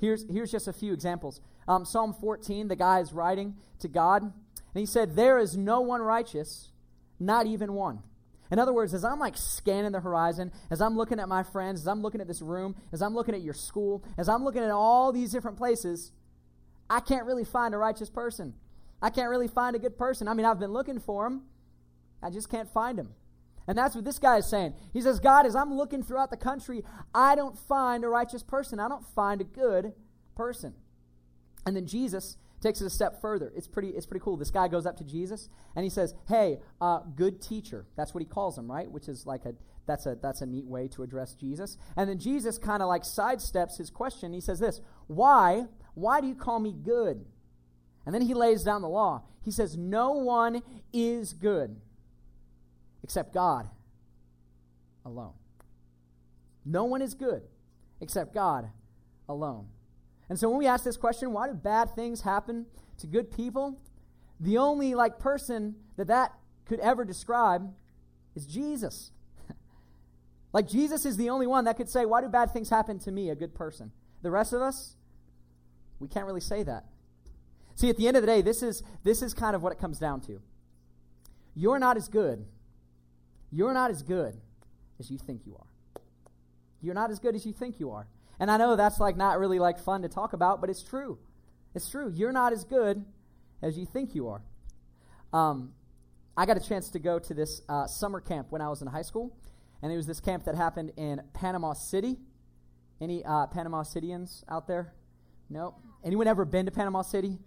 Here's, 0.00 0.24
here's 0.30 0.52
just 0.52 0.68
a 0.68 0.72
few 0.72 0.92
examples. 0.92 1.40
Um, 1.66 1.84
Psalm 1.84 2.14
14, 2.14 2.68
the 2.68 2.76
guy 2.76 3.00
is 3.00 3.12
writing 3.12 3.56
to 3.80 3.88
God, 3.88 4.22
and 4.22 4.32
he 4.74 4.86
said, 4.86 5.16
There 5.16 5.38
is 5.38 5.56
no 5.56 5.80
one 5.80 6.00
righteous, 6.00 6.70
not 7.18 7.46
even 7.46 7.72
one. 7.72 8.00
In 8.50 8.58
other 8.58 8.72
words, 8.72 8.94
as 8.94 9.04
I'm 9.04 9.18
like 9.18 9.36
scanning 9.36 9.92
the 9.92 10.00
horizon, 10.00 10.52
as 10.70 10.80
I'm 10.80 10.96
looking 10.96 11.18
at 11.18 11.28
my 11.28 11.42
friends, 11.42 11.80
as 11.80 11.88
I'm 11.88 12.00
looking 12.00 12.20
at 12.20 12.28
this 12.28 12.40
room, 12.40 12.76
as 12.92 13.02
I'm 13.02 13.14
looking 13.14 13.34
at 13.34 13.42
your 13.42 13.54
school, 13.54 14.04
as 14.16 14.28
I'm 14.28 14.44
looking 14.44 14.62
at 14.62 14.70
all 14.70 15.12
these 15.12 15.32
different 15.32 15.58
places, 15.58 16.12
I 16.90 17.00
can't 17.00 17.26
really 17.26 17.44
find 17.44 17.74
a 17.74 17.78
righteous 17.78 18.10
person. 18.10 18.54
I 19.00 19.10
can't 19.10 19.30
really 19.30 19.48
find 19.48 19.76
a 19.76 19.78
good 19.78 19.96
person. 19.96 20.28
I 20.28 20.34
mean, 20.34 20.46
I've 20.46 20.58
been 20.58 20.72
looking 20.72 20.98
for 20.98 21.26
him, 21.26 21.42
I 22.22 22.30
just 22.30 22.50
can't 22.50 22.68
find 22.68 22.98
him. 22.98 23.10
And 23.68 23.76
that's 23.76 23.94
what 23.94 24.04
this 24.04 24.18
guy 24.18 24.38
is 24.38 24.46
saying. 24.46 24.72
He 24.94 25.02
says, 25.02 25.20
God, 25.20 25.44
as 25.44 25.54
I'm 25.54 25.74
looking 25.74 26.02
throughout 26.02 26.30
the 26.30 26.38
country, 26.38 26.84
I 27.14 27.34
don't 27.34 27.56
find 27.56 28.02
a 28.02 28.08
righteous 28.08 28.42
person. 28.42 28.80
I 28.80 28.88
don't 28.88 29.04
find 29.14 29.42
a 29.42 29.44
good 29.44 29.92
person. 30.34 30.72
And 31.66 31.76
then 31.76 31.86
Jesus 31.86 32.38
takes 32.62 32.80
it 32.80 32.86
a 32.86 32.90
step 32.90 33.20
further. 33.20 33.52
It's 33.54 33.68
pretty, 33.68 33.90
it's 33.90 34.06
pretty 34.06 34.24
cool. 34.24 34.38
This 34.38 34.50
guy 34.50 34.68
goes 34.68 34.86
up 34.86 34.96
to 34.96 35.04
Jesus 35.04 35.50
and 35.76 35.84
he 35.84 35.90
says, 35.90 36.14
Hey, 36.26 36.60
uh, 36.80 37.00
good 37.14 37.42
teacher. 37.42 37.86
That's 37.94 38.14
what 38.14 38.22
he 38.22 38.26
calls 38.26 38.56
him, 38.56 38.70
right? 38.70 38.90
Which 38.90 39.06
is 39.06 39.26
like 39.26 39.44
a 39.44 39.54
that's 39.86 40.06
a 40.06 40.16
that's 40.20 40.40
a 40.40 40.46
neat 40.46 40.66
way 40.66 40.88
to 40.88 41.02
address 41.02 41.34
Jesus. 41.34 41.76
And 41.96 42.08
then 42.08 42.18
Jesus 42.18 42.58
kind 42.58 42.82
of 42.82 42.88
like 42.88 43.02
sidesteps 43.02 43.76
his 43.76 43.90
question. 43.90 44.32
He 44.32 44.40
says 44.40 44.58
this, 44.60 44.80
Why? 45.08 45.66
Why 45.98 46.20
do 46.20 46.26
you 46.26 46.34
call 46.34 46.60
me 46.60 46.72
good? 46.72 47.24
And 48.06 48.14
then 48.14 48.22
he 48.22 48.32
lays 48.32 48.62
down 48.62 48.82
the 48.82 48.88
law. 48.88 49.22
He 49.42 49.50
says, 49.50 49.76
No 49.76 50.12
one 50.12 50.62
is 50.92 51.32
good 51.32 51.76
except 53.02 53.34
God 53.34 53.68
alone. 55.04 55.34
No 56.64 56.84
one 56.84 57.02
is 57.02 57.14
good 57.14 57.42
except 58.00 58.34
God 58.34 58.68
alone. 59.28 59.68
And 60.28 60.38
so 60.38 60.48
when 60.50 60.58
we 60.58 60.66
ask 60.66 60.84
this 60.84 60.96
question, 60.96 61.32
why 61.32 61.48
do 61.48 61.54
bad 61.54 61.94
things 61.94 62.20
happen 62.20 62.66
to 62.98 63.06
good 63.06 63.30
people? 63.30 63.80
The 64.38 64.58
only 64.58 64.94
like 64.94 65.18
person 65.18 65.76
that 65.96 66.08
that 66.08 66.34
could 66.66 66.80
ever 66.80 67.04
describe 67.04 67.72
is 68.34 68.44
Jesus. 68.44 69.10
like 70.52 70.68
Jesus 70.68 71.06
is 71.06 71.16
the 71.16 71.30
only 71.30 71.46
one 71.46 71.64
that 71.64 71.76
could 71.76 71.88
say, 71.88 72.04
why 72.04 72.20
do 72.20 72.28
bad 72.28 72.52
things 72.52 72.68
happen 72.68 72.98
to 73.00 73.10
me, 73.10 73.30
a 73.30 73.34
good 73.34 73.54
person? 73.54 73.90
The 74.22 74.30
rest 74.30 74.52
of 74.52 74.60
us, 74.60 74.96
we 76.00 76.08
can't 76.08 76.26
really 76.26 76.40
say 76.40 76.62
that. 76.62 76.84
See, 77.74 77.88
at 77.88 77.96
the 77.96 78.08
end 78.08 78.16
of 78.16 78.22
the 78.22 78.26
day, 78.26 78.42
this 78.42 78.62
is 78.62 78.82
this 79.04 79.22
is 79.22 79.34
kind 79.34 79.54
of 79.54 79.62
what 79.62 79.72
it 79.72 79.78
comes 79.78 79.98
down 79.98 80.20
to. 80.22 80.40
You're 81.54 81.78
not 81.78 81.96
as 81.96 82.08
good 82.08 82.44
you're 83.50 83.72
not 83.72 83.90
as 83.90 84.02
good 84.02 84.36
as 84.98 85.10
you 85.10 85.18
think 85.18 85.42
you 85.46 85.56
are. 85.56 86.00
You're 86.80 86.94
not 86.94 87.10
as 87.10 87.18
good 87.18 87.34
as 87.34 87.46
you 87.46 87.52
think 87.52 87.80
you 87.80 87.90
are. 87.90 88.06
And 88.38 88.50
I 88.50 88.56
know 88.56 88.76
that's 88.76 89.00
like 89.00 89.16
not 89.16 89.38
really 89.38 89.58
like 89.58 89.78
fun 89.78 90.02
to 90.02 90.08
talk 90.08 90.32
about, 90.32 90.60
but 90.60 90.70
it's 90.70 90.82
true. 90.82 91.18
It's 91.74 91.88
true. 91.88 92.12
You're 92.14 92.32
not 92.32 92.52
as 92.52 92.64
good 92.64 93.04
as 93.62 93.78
you 93.78 93.86
think 93.86 94.14
you 94.14 94.28
are. 94.28 94.42
Um, 95.32 95.72
I 96.36 96.46
got 96.46 96.56
a 96.56 96.60
chance 96.60 96.88
to 96.90 96.98
go 96.98 97.18
to 97.18 97.34
this 97.34 97.62
uh, 97.68 97.86
summer 97.86 98.20
camp 98.20 98.48
when 98.50 98.62
I 98.62 98.68
was 98.68 98.80
in 98.80 98.88
high 98.88 99.02
school, 99.02 99.36
and 99.82 99.92
it 99.92 99.96
was 99.96 100.06
this 100.06 100.20
camp 100.20 100.44
that 100.44 100.54
happened 100.54 100.92
in 100.96 101.20
Panama 101.34 101.72
City. 101.72 102.18
Any 103.00 103.24
uh, 103.24 103.46
Panama 103.46 103.82
Cityans 103.82 104.44
out 104.48 104.68
there? 104.68 104.92
Nope. 105.50 105.74
Anyone 106.04 106.26
ever 106.26 106.44
been 106.44 106.66
to 106.66 106.72
Panama 106.72 107.02
City? 107.02 107.38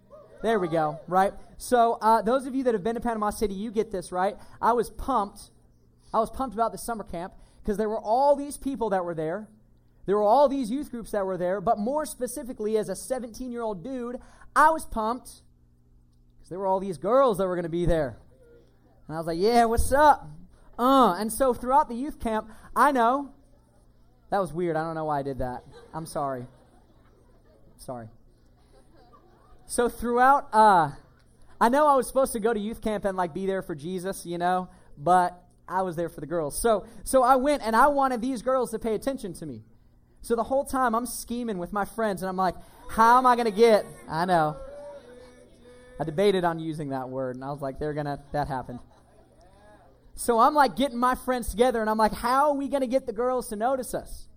There 0.42 0.58
we 0.58 0.68
go. 0.68 1.00
Right. 1.06 1.32
So 1.56 1.98
uh, 2.00 2.22
those 2.22 2.46
of 2.46 2.54
you 2.54 2.64
that 2.64 2.74
have 2.74 2.82
been 2.82 2.96
to 2.96 3.00
Panama 3.00 3.30
City, 3.30 3.54
you 3.54 3.70
get 3.70 3.92
this 3.92 4.10
right. 4.10 4.36
I 4.60 4.72
was 4.72 4.90
pumped 4.90 5.50
I 6.14 6.18
was 6.18 6.30
pumped 6.30 6.54
about 6.54 6.72
the 6.72 6.78
summer 6.78 7.04
camp 7.04 7.34
because 7.62 7.76
there 7.76 7.88
were 7.88 7.98
all 7.98 8.36
these 8.36 8.56
people 8.56 8.90
that 8.90 9.04
were 9.04 9.14
there. 9.14 9.48
There 10.04 10.16
were 10.16 10.22
all 10.22 10.48
these 10.48 10.70
youth 10.70 10.90
groups 10.90 11.12
that 11.12 11.24
were 11.24 11.38
there, 11.38 11.60
but 11.60 11.78
more 11.78 12.04
specifically, 12.04 12.76
as 12.76 12.88
a 12.88 12.96
17 12.96 13.50
year 13.50 13.62
old 13.62 13.84
dude, 13.84 14.18
I 14.54 14.70
was 14.70 14.84
pumped 14.84 15.42
because 16.36 16.50
there 16.50 16.58
were 16.58 16.66
all 16.66 16.80
these 16.80 16.98
girls 16.98 17.38
that 17.38 17.46
were 17.46 17.54
going 17.54 17.62
to 17.62 17.70
be 17.70 17.86
there. 17.86 18.18
And 19.06 19.16
I 19.16 19.18
was 19.18 19.26
like, 19.26 19.38
yeah, 19.38 19.64
what's 19.64 19.92
up? 19.92 20.28
Uh, 20.78 21.14
and 21.14 21.32
so 21.32 21.54
throughout 21.54 21.88
the 21.88 21.94
youth 21.94 22.18
camp, 22.18 22.50
I 22.74 22.92
know 22.92 23.32
that 24.30 24.40
was 24.40 24.52
weird. 24.52 24.76
I 24.76 24.82
don't 24.82 24.94
know 24.94 25.04
why 25.04 25.20
I 25.20 25.22
did 25.22 25.38
that. 25.38 25.62
I'm 25.94 26.06
sorry. 26.06 26.46
Sorry. 27.82 28.06
So 29.66 29.88
throughout, 29.88 30.48
uh, 30.52 30.92
I 31.60 31.68
know 31.68 31.88
I 31.88 31.96
was 31.96 32.06
supposed 32.06 32.32
to 32.34 32.40
go 32.40 32.54
to 32.54 32.60
youth 32.60 32.80
camp 32.80 33.04
and 33.04 33.16
like 33.16 33.34
be 33.34 33.44
there 33.44 33.60
for 33.60 33.74
Jesus, 33.74 34.24
you 34.24 34.38
know, 34.38 34.68
but 34.96 35.42
I 35.66 35.82
was 35.82 35.96
there 35.96 36.08
for 36.08 36.20
the 36.20 36.26
girls. 36.26 36.60
So, 36.60 36.86
so 37.02 37.24
I 37.24 37.36
went 37.36 37.62
and 37.64 37.74
I 37.74 37.88
wanted 37.88 38.20
these 38.20 38.40
girls 38.40 38.70
to 38.70 38.78
pay 38.78 38.94
attention 38.94 39.32
to 39.34 39.46
me. 39.46 39.64
So 40.20 40.36
the 40.36 40.44
whole 40.44 40.64
time 40.64 40.94
I'm 40.94 41.06
scheming 41.06 41.58
with 41.58 41.72
my 41.72 41.84
friends 41.84 42.22
and 42.22 42.28
I'm 42.28 42.36
like, 42.36 42.54
how 42.88 43.18
am 43.18 43.26
I 43.26 43.34
to 43.46 43.56
get? 43.56 43.84
I 44.08 44.26
know. 44.26 44.56
I 45.98 46.04
debated 46.04 46.44
on 46.44 46.60
using 46.60 46.90
that 46.90 47.08
word 47.08 47.34
and 47.34 47.44
I 47.44 47.50
was 47.50 47.60
like, 47.60 47.80
they're 47.80 47.94
to, 48.06 48.20
that 48.30 48.46
happened. 48.46 48.78
So 50.14 50.38
I'm 50.38 50.54
like 50.54 50.76
getting 50.76 50.98
my 50.98 51.16
friends 51.16 51.48
together 51.48 51.80
and 51.80 51.90
I'm 51.90 51.98
like, 51.98 52.14
how 52.14 52.50
are 52.50 52.54
we 52.54 52.68
to 52.82 52.86
get 52.86 53.06
the 53.06 53.12
girls 53.12 53.48
to 53.48 53.56
notice 53.56 53.92
us? 53.92 54.28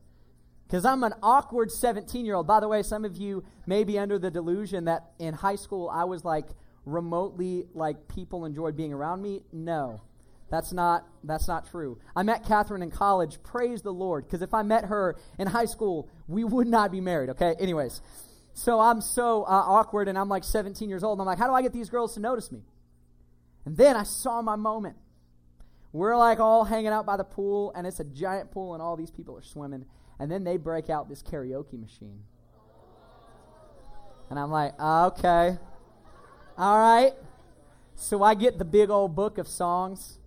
Because 0.68 0.86
I'm 0.86 1.04
an 1.04 1.14
awkward 1.22 1.72
17 1.72 2.26
year 2.26 2.36
old. 2.36 2.48
By 2.48 2.60
the 2.60 2.68
way, 2.68 2.82
some 2.84 3.06
of 3.06 3.16
you 3.16 3.44
may 3.68 3.84
be 3.84 4.00
under 4.00 4.18
the 4.18 4.32
delusion 4.32 4.86
that 4.86 5.12
in 5.20 5.34
high 5.34 5.56
school 5.56 5.90
I 5.90 6.06
was 6.06 6.26
like 6.26 6.48
remotely 6.86 7.66
like 7.74 8.08
people 8.08 8.46
enjoyed 8.46 8.76
being 8.76 8.94
around 8.94 9.22
me. 9.22 9.42
No. 9.52 10.02
That's 10.50 10.72
not 10.72 11.08
that's 11.24 11.48
not 11.48 11.70
true. 11.70 12.00
I 12.16 12.24
met 12.24 12.46
Catherine 12.46 12.84
in 12.84 12.92
college. 12.92 13.42
Praise 13.44 13.82
the 13.82 13.92
Lord, 13.92 14.26
because 14.26 14.42
if 14.42 14.54
I 14.54 14.62
met 14.62 14.86
her 14.86 15.16
in 15.40 15.48
high 15.48 15.66
school, 15.66 16.10
we 16.28 16.44
would 16.44 16.68
not 16.68 16.92
be 16.92 17.02
married. 17.02 17.30
Okay. 17.32 17.56
Anyways, 17.60 18.02
so 18.54 18.80
I'm 18.80 19.02
so 19.02 19.44
uh, 19.44 19.48
awkward, 19.48 20.08
and 20.08 20.18
I'm 20.18 20.30
like 20.30 20.44
17 20.44 20.88
years 20.88 21.04
old. 21.04 21.20
And 21.20 21.22
I'm 21.22 21.26
like, 21.26 21.40
how 21.40 21.48
do 21.48 21.54
I 21.54 21.62
get 21.62 21.74
these 21.74 21.90
girls 21.90 22.14
to 22.14 22.20
notice 22.20 22.52
me? 22.52 22.62
And 23.66 23.76
then 23.76 23.98
I 23.98 24.04
saw 24.04 24.42
my 24.42 24.56
moment. 24.56 24.98
We're 25.92 26.16
like 26.16 26.40
all 26.40 26.64
hanging 26.64 26.88
out 26.88 27.06
by 27.06 27.18
the 27.18 27.24
pool, 27.24 27.74
and 27.76 27.88
it's 27.88 28.00
a 28.00 28.04
giant 28.04 28.52
pool, 28.52 28.74
and 28.74 28.82
all 28.82 28.96
these 28.96 29.12
people 29.12 29.36
are 29.36 29.42
swimming. 29.42 29.86
And 30.20 30.32
then 30.32 30.44
they 30.44 30.58
break 30.58 30.90
out 30.90 31.10
this 31.10 31.22
karaoke 31.22 31.80
machine. 31.80 32.24
And 34.30 34.40
I'm 34.40 34.52
like, 34.52 34.80
okay. 34.80 35.58
All 36.58 36.78
right. 36.80 37.14
So 37.96 38.24
I 38.24 38.34
get 38.34 38.58
the 38.58 38.66
big 38.66 38.90
old 38.90 39.16
book 39.16 39.38
of 39.38 39.48
songs, 39.48 40.20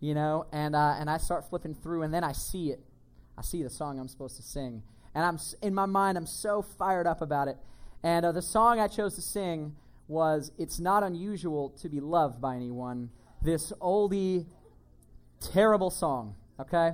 you 0.00 0.14
know, 0.14 0.46
and, 0.52 0.76
uh, 0.76 0.96
and 0.98 1.10
I 1.10 1.18
start 1.18 1.48
flipping 1.48 1.74
through, 1.74 2.02
and 2.02 2.14
then 2.14 2.22
I 2.22 2.32
see 2.32 2.70
it. 2.70 2.80
I 3.36 3.42
see 3.42 3.62
the 3.62 3.70
song 3.70 3.98
I'm 3.98 4.08
supposed 4.08 4.36
to 4.36 4.42
sing. 4.42 4.82
And 5.14 5.24
I'm 5.24 5.38
in 5.62 5.74
my 5.74 5.86
mind, 5.86 6.16
I'm 6.16 6.26
so 6.26 6.62
fired 6.62 7.06
up 7.06 7.20
about 7.20 7.48
it. 7.48 7.56
And 8.02 8.24
uh, 8.24 8.32
the 8.32 8.42
song 8.42 8.78
I 8.78 8.86
chose 8.86 9.14
to 9.16 9.22
sing 9.22 9.74
was 10.06 10.52
It's 10.58 10.78
Not 10.78 11.02
Unusual 11.02 11.70
to 11.80 11.88
Be 11.88 12.00
Loved 12.00 12.40
by 12.40 12.54
Anyone, 12.56 13.10
this 13.42 13.72
oldie, 13.80 14.46
terrible 15.40 15.90
song, 15.90 16.34
okay? 16.60 16.92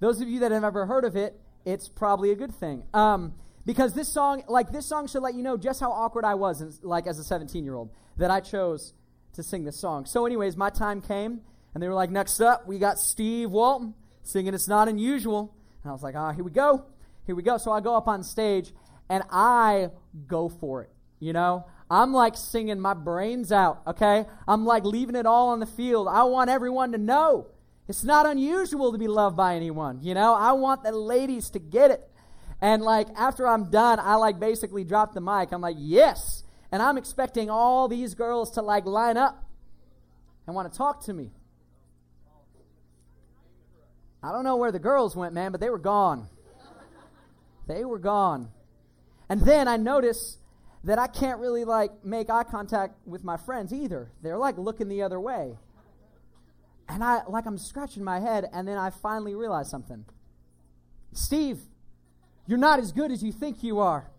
Those 0.00 0.20
of 0.20 0.28
you 0.28 0.40
that 0.40 0.52
have 0.52 0.64
ever 0.64 0.86
heard 0.86 1.04
of 1.04 1.16
it, 1.16 1.40
it's 1.68 1.86
probably 1.86 2.30
a 2.30 2.34
good 2.34 2.54
thing. 2.54 2.82
Um, 2.94 3.34
because 3.66 3.92
this 3.92 4.08
song, 4.08 4.42
like 4.48 4.72
this 4.72 4.86
song 4.86 5.06
should 5.06 5.22
let 5.22 5.34
you 5.34 5.42
know 5.42 5.58
just 5.58 5.80
how 5.80 5.92
awkward 5.92 6.24
I 6.24 6.34
was, 6.34 6.62
as, 6.62 6.82
like 6.82 7.06
as 7.06 7.18
a 7.18 7.24
17 7.24 7.62
year 7.62 7.74
old, 7.74 7.90
that 8.16 8.30
I 8.30 8.40
chose 8.40 8.94
to 9.34 9.42
sing 9.42 9.64
this 9.64 9.78
song. 9.78 10.06
So, 10.06 10.24
anyways, 10.24 10.56
my 10.56 10.70
time 10.70 11.02
came, 11.02 11.42
and 11.74 11.82
they 11.82 11.86
were 11.86 11.94
like, 11.94 12.10
next 12.10 12.40
up, 12.40 12.66
we 12.66 12.78
got 12.78 12.98
Steve 12.98 13.50
Walton 13.50 13.94
singing 14.22 14.54
It's 14.54 14.66
Not 14.66 14.88
Unusual. 14.88 15.54
And 15.82 15.90
I 15.90 15.92
was 15.92 16.02
like, 16.02 16.16
ah, 16.16 16.32
here 16.32 16.42
we 16.42 16.50
go. 16.50 16.86
Here 17.26 17.34
we 17.34 17.42
go. 17.42 17.58
So 17.58 17.70
I 17.70 17.80
go 17.80 17.94
up 17.94 18.08
on 18.08 18.22
stage, 18.22 18.72
and 19.10 19.22
I 19.30 19.90
go 20.26 20.48
for 20.48 20.82
it, 20.82 20.90
you 21.20 21.34
know? 21.34 21.66
I'm 21.90 22.14
like 22.14 22.36
singing 22.36 22.80
my 22.80 22.94
brains 22.94 23.52
out, 23.52 23.82
okay? 23.86 24.24
I'm 24.46 24.64
like 24.64 24.84
leaving 24.84 25.16
it 25.16 25.26
all 25.26 25.50
on 25.50 25.60
the 25.60 25.66
field. 25.66 26.08
I 26.08 26.24
want 26.24 26.48
everyone 26.48 26.92
to 26.92 26.98
know 26.98 27.48
it's 27.88 28.04
not 28.04 28.26
unusual 28.26 28.92
to 28.92 28.98
be 28.98 29.08
loved 29.08 29.36
by 29.36 29.56
anyone, 29.56 30.00
you 30.02 30.12
know? 30.14 30.34
I 30.34 30.52
want 30.52 30.82
the 30.82 30.92
ladies 30.92 31.48
to 31.50 31.58
get 31.58 31.90
it. 31.90 32.08
And 32.60 32.82
like 32.82 33.08
after 33.16 33.46
I'm 33.46 33.70
done, 33.70 33.98
I 33.98 34.16
like 34.16 34.38
basically 34.38 34.84
drop 34.84 35.14
the 35.14 35.20
mic. 35.20 35.52
I'm 35.52 35.60
like, 35.60 35.76
yes. 35.78 36.44
And 36.70 36.82
I'm 36.82 36.98
expecting 36.98 37.48
all 37.48 37.88
these 37.88 38.14
girls 38.14 38.50
to 38.52 38.62
like 38.62 38.84
line 38.84 39.16
up 39.16 39.42
and 40.46 40.54
want 40.54 40.70
to 40.70 40.76
talk 40.76 41.04
to 41.04 41.14
me. 41.14 41.30
I 44.22 44.32
don't 44.32 44.44
know 44.44 44.56
where 44.56 44.72
the 44.72 44.80
girls 44.80 45.14
went, 45.16 45.32
man, 45.32 45.52
but 45.52 45.60
they 45.60 45.70
were 45.70 45.78
gone. 45.78 46.28
They 47.68 47.84
were 47.84 47.98
gone. 47.98 48.50
And 49.28 49.42
then 49.42 49.68
I 49.68 49.76
notice 49.76 50.38
that 50.84 50.98
I 50.98 51.06
can't 51.06 51.38
really 51.40 51.64
like 51.64 52.04
make 52.04 52.28
eye 52.28 52.44
contact 52.44 52.94
with 53.06 53.24
my 53.24 53.36
friends 53.36 53.72
either. 53.72 54.10
They're 54.22 54.38
like 54.38 54.58
looking 54.58 54.88
the 54.88 55.02
other 55.02 55.20
way. 55.20 55.56
And 56.88 57.04
I 57.04 57.22
like 57.28 57.46
I'm 57.46 57.58
scratching 57.58 58.02
my 58.02 58.20
head 58.20 58.48
and 58.52 58.66
then 58.66 58.78
I 58.78 58.90
finally 58.90 59.34
realize 59.34 59.70
something. 59.70 60.04
Steve, 61.12 61.58
you're 62.46 62.58
not 62.58 62.78
as 62.78 62.92
good 62.92 63.10
as 63.10 63.22
you 63.22 63.32
think 63.32 63.62
you 63.62 63.78
are. 63.78 64.10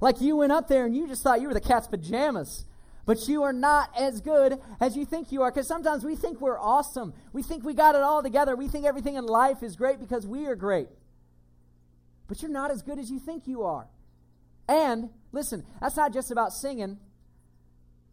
Like 0.00 0.20
you 0.20 0.36
went 0.36 0.52
up 0.52 0.68
there 0.68 0.86
and 0.86 0.96
you 0.96 1.06
just 1.06 1.22
thought 1.22 1.40
you 1.40 1.48
were 1.48 1.54
the 1.54 1.60
cat's 1.60 1.86
pajamas. 1.86 2.64
But 3.06 3.28
you 3.28 3.44
are 3.44 3.52
not 3.52 3.90
as 3.96 4.20
good 4.20 4.58
as 4.80 4.96
you 4.96 5.06
think 5.06 5.30
you 5.30 5.42
are. 5.42 5.52
Because 5.52 5.68
sometimes 5.68 6.04
we 6.04 6.16
think 6.16 6.40
we're 6.40 6.58
awesome. 6.58 7.14
We 7.32 7.42
think 7.44 7.64
we 7.64 7.72
got 7.72 7.94
it 7.94 8.02
all 8.02 8.20
together. 8.20 8.56
We 8.56 8.66
think 8.66 8.84
everything 8.84 9.14
in 9.14 9.24
life 9.24 9.62
is 9.62 9.76
great 9.76 10.00
because 10.00 10.26
we 10.26 10.46
are 10.46 10.56
great. 10.56 10.88
But 12.26 12.42
you're 12.42 12.50
not 12.50 12.72
as 12.72 12.82
good 12.82 12.98
as 12.98 13.08
you 13.08 13.20
think 13.20 13.46
you 13.46 13.62
are. 13.62 13.86
And 14.68 15.10
listen, 15.30 15.64
that's 15.80 15.96
not 15.96 16.12
just 16.12 16.32
about 16.32 16.52
singing, 16.52 16.98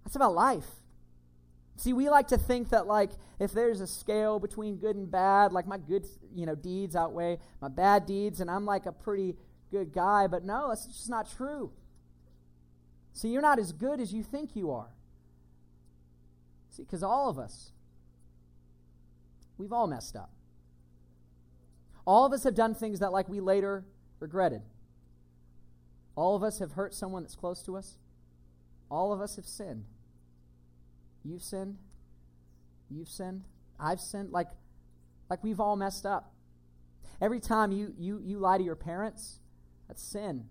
that's 0.04 0.16
about 0.16 0.36
life. 0.36 0.68
See, 1.76 1.94
we 1.94 2.10
like 2.10 2.28
to 2.28 2.38
think 2.38 2.70
that 2.70 2.88
like 2.88 3.12
if 3.40 3.52
there's 3.52 3.82
a 3.82 3.88
scale 3.88 4.40
between 4.40 4.78
good 4.78 4.96
and 4.96 5.10
bad, 5.10 5.52
like 5.52 5.68
my 5.68 5.78
good, 5.78 6.06
you 6.34 6.46
know, 6.46 6.56
deeds 6.56 6.96
outweigh 6.96 7.40
my 7.62 7.68
bad 7.68 8.06
deeds 8.06 8.40
and 8.40 8.50
I'm 8.50 8.66
like 8.66 8.86
a 8.86 8.92
pretty 8.92 9.36
good 9.72 9.92
guy, 9.92 10.28
but 10.28 10.46
no, 10.46 10.70
that's 10.70 10.86
just 10.86 11.10
not 11.10 11.30
true. 11.36 11.72
See, 13.14 13.30
you're 13.30 13.42
not 13.42 13.60
as 13.60 13.72
good 13.72 14.00
as 14.00 14.14
you 14.14 14.24
think 14.24 14.56
you 14.56 14.72
are. 14.72 14.90
See, 16.72 16.84
because 16.84 17.04
all 17.04 17.30
of 17.30 17.38
us, 17.38 17.72
we've 19.58 19.72
all 19.72 19.86
messed 19.88 20.16
up. 20.16 20.32
All 22.06 22.26
of 22.26 22.34
us 22.34 22.44
have 22.44 22.56
done 22.56 22.74
things 22.74 23.00
that, 23.00 23.12
like, 23.12 23.30
we 23.30 23.40
later 23.40 23.86
regretted. 24.20 24.62
All 26.16 26.36
of 26.36 26.44
us 26.44 26.60
have 26.60 26.74
hurt 26.74 26.94
someone 26.94 27.24
that's 27.24 27.36
close 27.36 27.62
to 27.64 27.78
us. 27.78 27.98
All 28.90 29.14
of 29.14 29.22
us 29.22 29.36
have 29.36 29.46
sinned. 29.46 29.86
You've 31.24 31.42
sinned. 31.42 31.78
You've 32.90 33.08
sinned. 33.08 33.44
I've 33.80 34.00
sinned. 34.00 34.32
Like, 34.32 34.50
like 35.30 35.44
we've 35.44 35.60
all 35.60 35.76
messed 35.76 36.06
up. 36.06 36.34
Every 37.22 37.40
time 37.40 37.72
you, 37.72 37.94
you, 37.98 38.22
you 38.24 38.40
lie 38.40 38.58
to 38.58 38.64
your 38.64 38.76
parents, 38.76 39.40
that's 39.88 40.04
sin. 40.04 40.46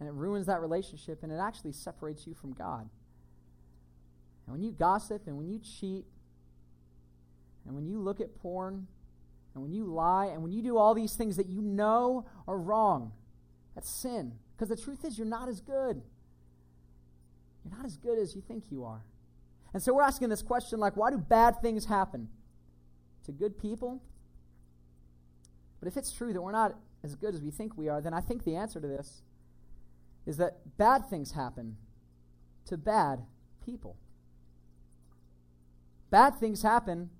And 0.00 0.08
it 0.08 0.12
ruins 0.12 0.46
that 0.46 0.60
relationship 0.60 1.22
and 1.22 1.30
it 1.32 1.38
actually 1.38 1.72
separates 1.72 2.26
you 2.26 2.34
from 2.34 2.52
God. 2.52 2.88
And 4.46 4.52
when 4.52 4.62
you 4.62 4.72
gossip 4.72 5.26
and 5.26 5.38
when 5.38 5.48
you 5.48 5.60
cheat 5.60 6.04
and 7.64 7.74
when 7.74 7.86
you 7.86 7.98
look 7.98 8.20
at 8.20 8.34
porn 8.34 8.86
and 9.54 9.62
when 9.62 9.72
you 9.72 9.84
lie 9.86 10.26
and 10.26 10.42
when 10.42 10.52
you 10.52 10.62
do 10.62 10.76
all 10.76 10.94
these 10.94 11.14
things 11.14 11.36
that 11.36 11.48
you 11.48 11.62
know 11.62 12.26
are 12.46 12.58
wrong, 12.58 13.12
that's 13.74 13.88
sin. 13.88 14.32
Because 14.56 14.68
the 14.68 14.82
truth 14.82 15.04
is, 15.04 15.16
you're 15.16 15.26
not 15.26 15.48
as 15.48 15.60
good. 15.60 16.02
You're 17.64 17.76
not 17.76 17.86
as 17.86 17.96
good 17.96 18.18
as 18.18 18.34
you 18.34 18.42
think 18.42 18.64
you 18.70 18.84
are. 18.84 19.02
And 19.72 19.82
so 19.82 19.94
we're 19.94 20.02
asking 20.02 20.28
this 20.28 20.42
question 20.42 20.78
like, 20.78 20.96
why 20.96 21.10
do 21.10 21.18
bad 21.18 21.60
things 21.60 21.86
happen 21.86 22.28
to 23.24 23.32
good 23.32 23.58
people? 23.58 24.02
But 25.80 25.88
if 25.88 25.96
it's 25.96 26.12
true 26.12 26.32
that 26.32 26.40
we're 26.40 26.52
not 26.52 26.76
as 27.02 27.14
good 27.14 27.34
as 27.34 27.42
we 27.42 27.50
think 27.50 27.76
we 27.76 27.88
are, 27.88 28.00
then 28.00 28.14
I 28.14 28.20
think 28.20 28.44
the 28.44 28.56
answer 28.56 28.80
to 28.80 28.86
this 28.86 29.22
is 30.26 30.36
that 30.38 30.76
bad 30.78 31.08
things 31.10 31.32
happen 31.32 31.76
to 32.66 32.76
bad 32.76 33.24
people. 33.64 33.96
Bad 36.10 36.36
things 36.38 36.62
happen 36.62 37.10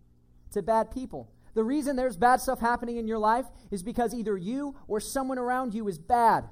to 0.53 0.63
bad 0.63 0.91
people. 0.91 1.31
The 1.55 1.65
reason 1.65 1.97
there's 1.97 2.17
bad 2.17 2.41
stuff 2.41 2.61
happening 2.61 2.97
in 2.97 3.07
your 3.07 3.19
life 3.19 3.47
is 3.71 3.83
because 3.83 4.15
either 4.15 4.37
you 4.37 4.77
or 4.89 5.01
someone 5.01 5.39
around 5.39 5.75
you 5.75 5.87
is 5.89 5.99
bad. 5.99 6.49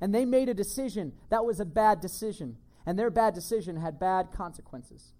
And 0.00 0.14
they 0.14 0.24
made 0.24 0.48
a 0.48 0.54
decision 0.54 1.12
that 1.30 1.44
was 1.44 1.60
a 1.60 1.64
bad 1.64 2.00
decision. 2.00 2.56
And 2.86 2.98
their 2.98 3.10
bad 3.10 3.34
decision 3.34 3.76
had 3.76 3.98
bad 3.98 4.30
consequences. 4.32 5.12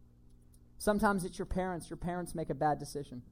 Sometimes 0.79 1.24
it's 1.24 1.38
your 1.38 1.46
parents. 1.46 1.88
Your 1.88 1.96
parents 1.96 2.35
make 2.35 2.50
a 2.50 2.55
bad 2.55 2.79
decision. 2.79 3.22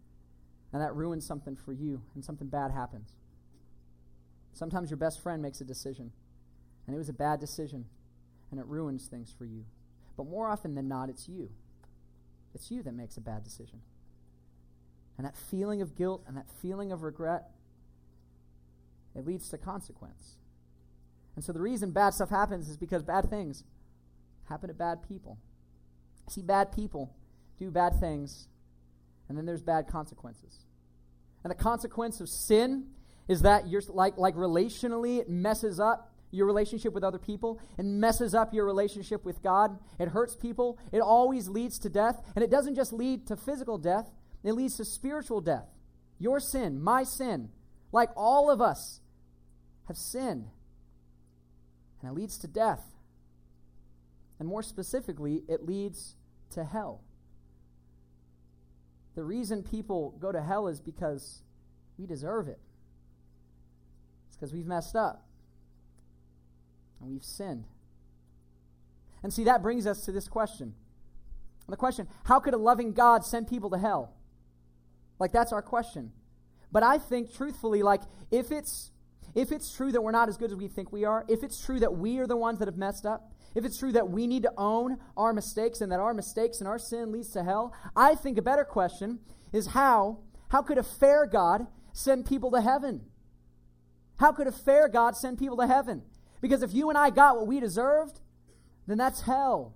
And 0.72 0.80
that 0.80 0.94
ruins 0.94 1.26
something 1.26 1.54
for 1.54 1.72
you, 1.72 2.00
and 2.14 2.24
something 2.24 2.48
bad 2.48 2.70
happens. 2.70 3.10
Sometimes 4.54 4.90
your 4.90 4.96
best 4.96 5.20
friend 5.20 5.42
makes 5.42 5.60
a 5.60 5.64
decision, 5.64 6.12
and 6.86 6.94
it 6.94 6.98
was 6.98 7.10
a 7.10 7.14
bad 7.14 7.40
decision, 7.40 7.84
and 8.50 8.58
it 8.58 8.66
ruins 8.66 9.06
things 9.06 9.34
for 9.36 9.44
you. 9.44 9.64
But 10.16 10.26
more 10.26 10.48
often 10.48 10.74
than 10.74 10.88
not, 10.88 11.10
it's 11.10 11.28
you. 11.28 11.50
It's 12.54 12.70
you 12.70 12.82
that 12.82 12.94
makes 12.94 13.16
a 13.16 13.20
bad 13.20 13.44
decision. 13.44 13.80
And 15.18 15.26
that 15.26 15.36
feeling 15.36 15.82
of 15.82 15.94
guilt 15.94 16.24
and 16.26 16.36
that 16.36 16.46
feeling 16.60 16.90
of 16.90 17.02
regret, 17.02 17.50
it 19.14 19.26
leads 19.26 19.48
to 19.50 19.58
consequence. 19.58 20.36
And 21.34 21.44
so 21.44 21.52
the 21.52 21.60
reason 21.60 21.90
bad 21.90 22.14
stuff 22.14 22.30
happens 22.30 22.68
is 22.68 22.76
because 22.76 23.02
bad 23.02 23.28
things 23.30 23.64
happen 24.48 24.68
to 24.68 24.74
bad 24.74 25.07
people. 25.07 25.38
See, 26.28 26.42
bad 26.42 26.72
people 26.72 27.14
do 27.59 27.70
bad 27.70 27.98
things, 28.00 28.48
and 29.28 29.37
then 29.37 29.46
there's 29.46 29.62
bad 29.62 29.87
consequences. 29.88 30.66
And 31.44 31.50
the 31.50 31.57
consequence 31.57 32.20
of 32.20 32.28
sin 32.28 32.88
is 33.28 33.42
that 33.42 33.68
you're 33.68 33.83
like 33.88 34.16
like 34.16 34.35
relationally 34.35 35.18
it 35.18 35.28
messes 35.28 35.81
up 35.81 36.12
your 36.31 36.46
relationship 36.46 36.92
with 36.92 37.05
other 37.05 37.18
people 37.18 37.61
and 37.78 38.00
messes 38.00 38.35
up 38.35 38.55
your 38.55 38.64
relationship 38.64 39.24
with 39.24 39.42
God. 39.42 39.78
It 39.98 40.09
hurts 40.09 40.35
people. 40.35 40.78
It 40.90 41.00
always 41.00 41.48
leads 41.48 41.78
to 41.81 41.88
death, 41.88 42.22
and 42.35 42.42
it 42.42 42.50
doesn't 42.50 42.74
just 42.74 42.92
lead 42.92 43.26
to 43.26 43.37
physical 43.37 43.78
death, 43.78 44.11
it 44.42 44.52
leads 44.52 44.76
to 44.78 44.85
spiritual 44.85 45.40
death. 45.40 45.68
Your 46.18 46.40
sin, 46.40 46.81
my 46.81 47.05
sin, 47.05 47.50
like 47.92 48.11
all 48.16 48.50
of 48.50 48.61
us 48.61 49.00
have 49.88 49.96
sinned. 49.96 50.48
And 52.00 52.11
it 52.11 52.14
leads 52.14 52.38
to 52.38 52.48
death. 52.48 52.91
And 54.42 54.48
more 54.48 54.64
specifically, 54.64 55.44
it 55.46 55.66
leads 55.66 56.16
to 56.50 56.64
hell. 56.64 57.05
The 59.14 59.22
reason 59.22 59.62
people 59.62 60.16
go 60.18 60.33
to 60.33 60.42
hell 60.42 60.66
is 60.66 60.81
because 60.81 61.42
we 61.96 62.07
deserve 62.07 62.48
it 62.48 62.59
It's 64.26 64.35
because 64.35 64.52
we've 64.52 64.66
messed 64.66 64.96
up 64.96 65.24
and 67.00 67.09
we've 67.09 67.22
sinned. 67.22 67.66
And 69.22 69.33
see, 69.33 69.44
that 69.44 69.62
brings 69.62 69.87
us 69.87 70.05
to 70.07 70.11
this 70.11 70.26
question. 70.26 70.74
The 71.68 71.76
question 71.76 72.09
how 72.24 72.40
could 72.40 72.52
a 72.52 72.59
loving 72.59 72.94
God 72.94 73.24
send 73.24 73.46
people 73.46 73.70
to 73.70 73.78
hell? 73.78 74.12
Like, 75.20 75.31
that's 75.31 75.52
our 75.52 75.62
question. 75.62 76.11
But 76.72 76.83
I 76.83 76.98
think, 76.98 77.33
truthfully, 77.33 77.85
like, 77.85 78.02
if 78.33 78.50
it's. 78.50 78.90
If 79.35 79.50
it's 79.50 79.72
true 79.74 79.90
that 79.92 80.02
we're 80.02 80.11
not 80.11 80.28
as 80.28 80.37
good 80.37 80.50
as 80.50 80.59
we 80.59 80.68
think 80.68 80.92
we 80.92 81.07
are, 81.07 81.24
if 81.26 81.42
it's 81.42 81.64
true 81.64 81.81
that 81.81 81.96
we 81.96 82.18
are 82.18 82.26
the 82.26 82.37
ones 82.37 82.59
that 82.59 82.68
have 82.68 82.76
messed 82.76 83.07
up, 83.07 83.31
if 83.54 83.64
it's 83.64 83.78
true 83.78 83.92
that 83.92 84.08
we 84.08 84.26
need 84.26 84.42
to 84.44 84.52
own 84.56 84.98
our 85.16 85.32
mistakes 85.32 85.80
and 85.80 85.92
that 85.92 86.00
our 86.00 86.14
mistakes 86.14 86.60
and 86.60 86.68
our 86.68 86.78
sin 86.78 87.12
leads 87.12 87.30
to 87.32 87.44
hell, 87.44 87.74
I 87.94 88.14
think 88.14 88.38
a 88.38 88.42
better 88.42 88.64
question 88.64 89.20
is 89.52 89.68
how 89.68 90.18
how 90.48 90.60
could 90.60 90.76
a 90.78 90.82
fair 90.82 91.26
God 91.26 91.66
send 91.94 92.26
people 92.26 92.50
to 92.50 92.60
heaven? 92.60 93.02
How 94.18 94.32
could 94.32 94.46
a 94.46 94.52
fair 94.52 94.86
God 94.86 95.16
send 95.16 95.38
people 95.38 95.56
to 95.56 95.66
heaven? 95.66 96.02
Because 96.42 96.62
if 96.62 96.74
you 96.74 96.90
and 96.90 96.98
I 96.98 97.08
got 97.08 97.36
what 97.36 97.46
we 97.46 97.58
deserved, 97.58 98.20
then 98.86 98.98
that's 98.98 99.22
hell. 99.22 99.74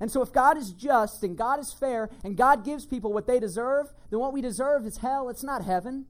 And 0.00 0.10
so, 0.10 0.22
if 0.22 0.32
God 0.32 0.56
is 0.56 0.72
just 0.72 1.22
and 1.22 1.36
God 1.36 1.60
is 1.60 1.72
fair 1.72 2.10
and 2.24 2.36
God 2.36 2.64
gives 2.64 2.86
people 2.86 3.12
what 3.12 3.26
they 3.26 3.38
deserve, 3.38 3.92
then 4.10 4.18
what 4.18 4.32
we 4.32 4.40
deserve 4.40 4.86
is 4.86 4.98
hell. 4.98 5.28
It's 5.28 5.44
not 5.44 5.64
heaven. 5.64 6.06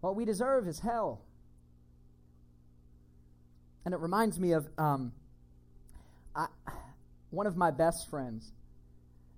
What 0.00 0.16
we 0.16 0.24
deserve 0.24 0.66
is 0.66 0.80
hell. 0.80 1.24
And 3.84 3.94
it 3.94 4.00
reminds 4.00 4.38
me 4.38 4.52
of 4.52 4.68
um, 4.76 5.12
I, 6.40 6.46
one 7.30 7.46
of 7.46 7.56
my 7.56 7.70
best 7.70 8.08
friends 8.08 8.52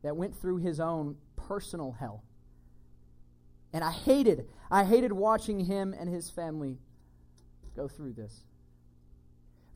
that 0.03 0.17
went 0.17 0.37
through 0.37 0.59
his 0.59 0.81
own 0.81 1.17
personal 1.37 1.93
hell. 1.93 2.23
And 3.73 3.83
I 3.83 3.91
hated, 3.91 4.47
I 4.71 4.85
hated 4.85 5.13
watching 5.13 5.61
him 5.61 5.95
and 5.99 6.09
his 6.09 6.29
family 6.31 6.79
go 7.75 7.89
through 7.89 8.13
this. 8.13 8.45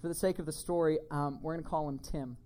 For 0.01 0.09
the 0.09 0.15
sake 0.15 0.39
of 0.39 0.47
the 0.47 0.53
story, 0.53 0.99
um, 1.11 1.41
we're 1.43 1.55
going 1.55 1.65
to 1.65 1.69
call 1.69 1.89
him 1.89 1.99
Tim. 1.99 2.37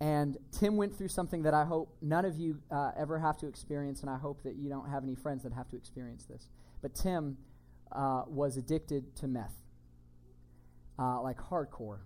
And 0.00 0.36
Tim 0.50 0.76
went 0.76 0.96
through 0.96 1.08
something 1.08 1.42
that 1.42 1.54
I 1.54 1.64
hope 1.64 1.94
none 2.00 2.24
of 2.24 2.36
you 2.36 2.58
uh, 2.70 2.92
ever 2.96 3.18
have 3.18 3.36
to 3.38 3.46
experience, 3.46 4.00
and 4.00 4.10
I 4.10 4.16
hope 4.16 4.42
that 4.42 4.56
you 4.56 4.68
don't 4.68 4.88
have 4.88 5.04
any 5.04 5.14
friends 5.14 5.44
that 5.44 5.52
have 5.52 5.68
to 5.70 5.76
experience 5.76 6.24
this. 6.24 6.48
But 6.80 6.94
Tim 6.94 7.36
uh, 7.92 8.22
was 8.26 8.56
addicted 8.56 9.14
to 9.16 9.28
meth, 9.28 9.54
uh, 10.98 11.20
like 11.20 11.38
hardcore. 11.38 11.98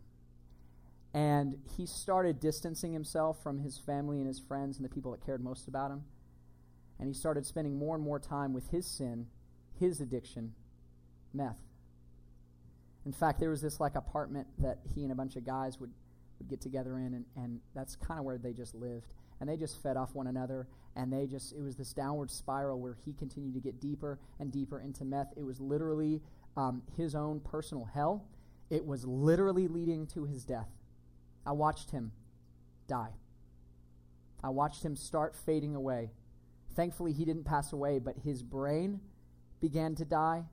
And 1.17 1.57
he 1.77 1.87
started 1.87 2.41
distancing 2.41 2.93
himself 2.93 3.43
from 3.43 3.59
his 3.59 3.79
family 3.79 4.19
and 4.19 4.27
his 4.27 4.39
friends 4.39 4.77
and 4.77 4.85
the 4.85 4.91
people 4.91 5.13
that 5.13 5.25
cared 5.25 5.43
most 5.43 5.67
about 5.67 5.91
him. 5.91 6.03
And 6.99 7.09
he 7.09 7.15
started 7.15 7.47
spending 7.47 7.79
more 7.79 7.95
and 7.95 8.05
more 8.05 8.21
time 8.21 8.53
with 8.53 8.69
his 8.69 8.87
sin, 8.87 9.27
his 9.81 10.01
addiction, 10.03 10.53
meth. 11.33 11.57
In 13.07 13.13
fact, 13.13 13.41
there 13.41 13.49
was 13.49 13.63
this 13.63 13.81
like 13.81 13.95
apartment 13.95 14.47
that 14.59 14.81
he 14.95 15.05
and 15.05 15.13
a 15.13 15.15
bunch 15.15 15.37
of 15.37 15.47
guys 15.47 15.81
would 15.81 15.93
would 16.39 16.49
get 16.49 16.61
together 16.61 16.99
in, 16.99 17.15
and, 17.15 17.25
and 17.37 17.61
that's 17.75 17.97
kind 17.97 18.21
of 18.21 18.27
where 18.27 18.37
they 18.37 18.53
just 18.53 18.75
lived. 18.75 19.15
And 19.41 19.49
they 19.49 19.57
just 19.57 19.83
fed 19.83 19.97
off 19.97 20.15
one 20.15 20.27
another, 20.27 20.67
and 20.97 21.11
they 21.13 21.27
just, 21.27 21.55
it 21.55 21.63
was 21.63 21.77
this 21.77 21.93
downward 21.93 22.31
spiral 22.31 22.79
where 22.79 22.97
he 23.05 23.15
continued 23.15 23.55
to 23.55 23.61
get 23.61 23.81
deeper 23.81 24.19
and 24.39 24.51
deeper 24.51 24.81
into 24.81 25.05
meth. 25.05 25.33
It 25.37 25.45
was 25.45 25.61
literally 25.61 26.21
um, 26.57 26.83
his 26.97 27.15
own 27.15 27.41
personal 27.41 27.85
hell. 27.85 28.25
It 28.71 28.85
was 28.85 29.05
literally 29.05 29.69
leading 29.69 30.07
to 30.09 30.25
his 30.25 30.45
death. 30.45 30.69
I 31.47 31.53
watched 31.53 31.91
him 31.93 32.13
die. 32.89 33.15
I 34.43 34.51
watched 34.51 34.85
him 34.85 34.97
start 34.97 35.35
fading 35.35 35.75
away. 35.75 36.11
Thankfully, 36.75 37.13
he 37.13 37.25
didn't 37.25 37.45
pass 37.45 37.73
away, 37.73 37.99
but 37.99 38.17
his 38.19 38.43
brain 38.43 39.01
began 39.61 39.95
to 39.95 40.05
die. 40.05 40.45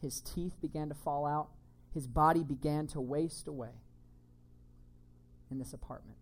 His 0.00 0.20
teeth 0.20 0.54
began 0.60 0.88
to 0.88 0.94
fall 0.94 1.26
out. 1.26 1.48
His 1.92 2.06
body 2.06 2.42
began 2.42 2.86
to 2.88 3.00
waste 3.00 3.48
away 3.48 3.82
in 5.50 5.58
this 5.58 5.72
apartment. 5.72 6.16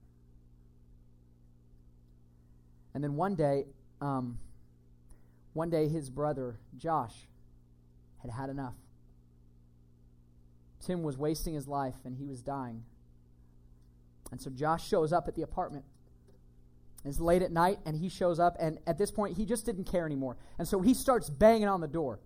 And 2.92 3.04
then 3.04 3.14
one 3.14 3.36
day, 3.36 3.66
um, 4.00 4.38
one 5.52 5.70
day 5.70 5.88
his 5.88 6.10
brother, 6.10 6.58
Josh, 6.76 7.28
had 8.18 8.30
had 8.30 8.50
enough. 8.50 8.74
Tim 10.80 11.02
was 11.02 11.16
wasting 11.16 11.54
his 11.54 11.68
life 11.68 11.94
and 12.04 12.16
he 12.16 12.26
was 12.26 12.42
dying. 12.42 12.84
And 14.30 14.40
so 14.40 14.50
Josh 14.50 14.88
shows 14.88 15.12
up 15.12 15.28
at 15.28 15.34
the 15.34 15.42
apartment. 15.42 15.84
It's 17.04 17.18
late 17.18 17.42
at 17.42 17.50
night, 17.50 17.78
and 17.86 17.96
he 17.96 18.08
shows 18.08 18.38
up, 18.38 18.56
and 18.60 18.78
at 18.86 18.98
this 18.98 19.10
point, 19.10 19.36
he 19.36 19.46
just 19.46 19.64
didn't 19.64 19.84
care 19.84 20.04
anymore. 20.04 20.36
And 20.58 20.68
so 20.68 20.80
he 20.80 20.92
starts 20.92 21.30
banging 21.30 21.68
on 21.68 21.80
the 21.80 21.88
door. 21.88 22.20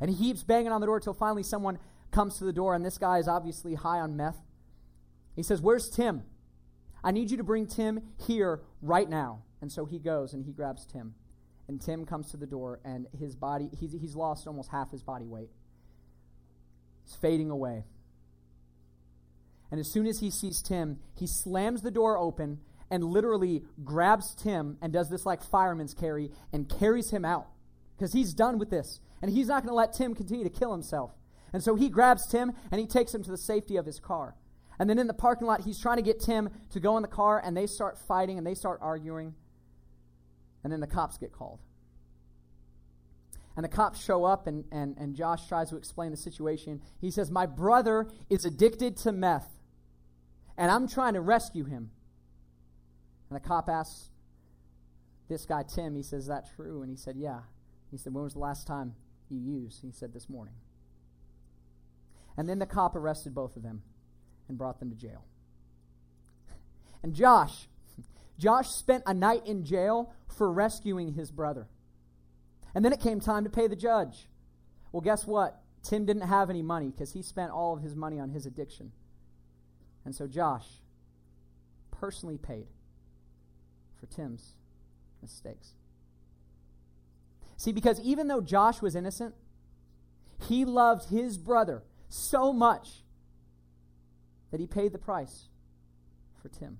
And 0.00 0.10
he 0.10 0.16
keeps 0.16 0.42
banging 0.42 0.72
on 0.72 0.80
the 0.80 0.86
door 0.86 0.96
until 0.96 1.14
finally 1.14 1.44
someone 1.44 1.78
comes 2.10 2.38
to 2.38 2.44
the 2.44 2.52
door, 2.52 2.74
and 2.74 2.84
this 2.84 2.98
guy 2.98 3.18
is 3.18 3.28
obviously 3.28 3.74
high 3.74 4.00
on 4.00 4.16
meth. 4.16 4.38
He 5.36 5.42
says, 5.42 5.60
Where's 5.62 5.88
Tim? 5.88 6.24
I 7.04 7.12
need 7.12 7.30
you 7.30 7.36
to 7.36 7.44
bring 7.44 7.66
Tim 7.66 8.00
here 8.26 8.60
right 8.80 9.08
now. 9.08 9.42
And 9.60 9.70
so 9.70 9.84
he 9.84 9.98
goes 9.98 10.34
and 10.34 10.44
he 10.44 10.52
grabs 10.52 10.86
Tim. 10.86 11.14
And 11.68 11.80
Tim 11.80 12.04
comes 12.04 12.30
to 12.32 12.36
the 12.36 12.46
door, 12.46 12.80
and 12.84 13.06
his 13.16 13.36
body, 13.36 13.70
he's, 13.78 13.92
he's 13.92 14.16
lost 14.16 14.46
almost 14.48 14.70
half 14.70 14.90
his 14.90 15.02
body 15.02 15.26
weight. 15.26 15.50
He's 17.04 17.14
fading 17.14 17.50
away. 17.50 17.84
And 19.72 19.80
as 19.80 19.90
soon 19.90 20.06
as 20.06 20.20
he 20.20 20.30
sees 20.30 20.62
Tim, 20.62 21.00
he 21.18 21.26
slams 21.26 21.82
the 21.82 21.90
door 21.90 22.16
open 22.16 22.60
and 22.90 23.02
literally 23.02 23.64
grabs 23.82 24.34
Tim 24.34 24.76
and 24.80 24.92
does 24.92 25.08
this 25.08 25.26
like 25.26 25.42
fireman's 25.42 25.94
carry 25.94 26.30
and 26.52 26.68
carries 26.68 27.10
him 27.10 27.24
out 27.24 27.48
because 27.96 28.12
he's 28.12 28.34
done 28.34 28.58
with 28.58 28.70
this. 28.70 29.00
And 29.20 29.30
he's 29.30 29.48
not 29.48 29.62
going 29.62 29.70
to 29.70 29.74
let 29.74 29.94
Tim 29.94 30.14
continue 30.14 30.44
to 30.44 30.50
kill 30.50 30.72
himself. 30.72 31.12
And 31.52 31.62
so 31.64 31.74
he 31.74 31.88
grabs 31.88 32.26
Tim 32.26 32.52
and 32.70 32.80
he 32.80 32.86
takes 32.86 33.14
him 33.14 33.24
to 33.24 33.30
the 33.30 33.38
safety 33.38 33.76
of 33.76 33.86
his 33.86 33.98
car. 33.98 34.36
And 34.78 34.90
then 34.90 34.98
in 34.98 35.06
the 35.06 35.14
parking 35.14 35.46
lot, 35.46 35.62
he's 35.62 35.78
trying 35.78 35.96
to 35.96 36.02
get 36.02 36.20
Tim 36.20 36.50
to 36.72 36.80
go 36.80 36.96
in 36.96 37.02
the 37.02 37.08
car, 37.08 37.40
and 37.44 37.56
they 37.56 37.66
start 37.66 37.98
fighting 37.98 38.38
and 38.38 38.46
they 38.46 38.54
start 38.54 38.80
arguing. 38.82 39.34
And 40.64 40.72
then 40.72 40.80
the 40.80 40.86
cops 40.86 41.18
get 41.18 41.32
called. 41.32 41.60
And 43.54 43.64
the 43.64 43.68
cops 43.68 44.02
show 44.02 44.24
up, 44.24 44.46
and, 44.46 44.64
and, 44.72 44.96
and 44.98 45.14
Josh 45.14 45.46
tries 45.46 45.70
to 45.70 45.76
explain 45.76 46.10
the 46.10 46.16
situation. 46.16 46.80
He 47.00 47.10
says, 47.10 47.30
My 47.30 47.46
brother 47.46 48.08
is 48.30 48.44
addicted 48.44 48.96
to 48.98 49.12
meth, 49.12 49.48
and 50.62 50.70
I'm 50.70 50.86
trying 50.86 51.14
to 51.14 51.20
rescue 51.20 51.64
him. 51.64 51.90
And 53.28 53.36
the 53.36 53.40
cop 53.40 53.68
asks 53.68 54.10
this 55.28 55.44
guy, 55.44 55.64
Tim, 55.64 55.96
he 55.96 56.04
says, 56.04 56.28
that 56.28 56.54
true? 56.54 56.82
And 56.82 56.88
he 56.88 56.96
said, 56.96 57.16
Yeah. 57.16 57.40
He 57.90 57.96
said, 57.96 58.14
When 58.14 58.22
was 58.22 58.34
the 58.34 58.38
last 58.38 58.64
time 58.68 58.94
you 59.28 59.40
used? 59.40 59.82
He 59.82 59.90
said, 59.90 60.14
This 60.14 60.28
morning. 60.28 60.54
And 62.36 62.48
then 62.48 62.60
the 62.60 62.66
cop 62.66 62.94
arrested 62.94 63.34
both 63.34 63.56
of 63.56 63.64
them 63.64 63.82
and 64.48 64.56
brought 64.56 64.78
them 64.78 64.90
to 64.90 64.96
jail. 64.96 65.24
And 67.02 67.12
Josh, 67.12 67.66
Josh 68.38 68.68
spent 68.68 69.02
a 69.04 69.12
night 69.12 69.44
in 69.44 69.64
jail 69.64 70.14
for 70.28 70.52
rescuing 70.52 71.14
his 71.14 71.32
brother. 71.32 71.66
And 72.72 72.84
then 72.84 72.92
it 72.92 73.00
came 73.00 73.18
time 73.18 73.42
to 73.42 73.50
pay 73.50 73.66
the 73.66 73.74
judge. 73.74 74.28
Well, 74.92 75.00
guess 75.00 75.26
what? 75.26 75.60
Tim 75.82 76.06
didn't 76.06 76.28
have 76.28 76.50
any 76.50 76.62
money 76.62 76.92
because 76.92 77.14
he 77.14 77.22
spent 77.22 77.50
all 77.50 77.76
of 77.76 77.82
his 77.82 77.96
money 77.96 78.20
on 78.20 78.30
his 78.30 78.46
addiction. 78.46 78.92
And 80.04 80.14
so 80.14 80.26
Josh 80.26 80.66
personally 81.90 82.38
paid 82.38 82.66
for 83.98 84.06
Tim's 84.06 84.56
mistakes. 85.20 85.74
See, 87.56 87.70
because 87.70 88.00
even 88.00 88.26
though 88.26 88.40
Josh 88.40 88.82
was 88.82 88.96
innocent, 88.96 89.34
he 90.48 90.64
loved 90.64 91.10
his 91.10 91.38
brother 91.38 91.84
so 92.08 92.52
much 92.52 93.04
that 94.50 94.58
he 94.58 94.66
paid 94.66 94.92
the 94.92 94.98
price 94.98 95.44
for 96.42 96.48
Tim. 96.48 96.78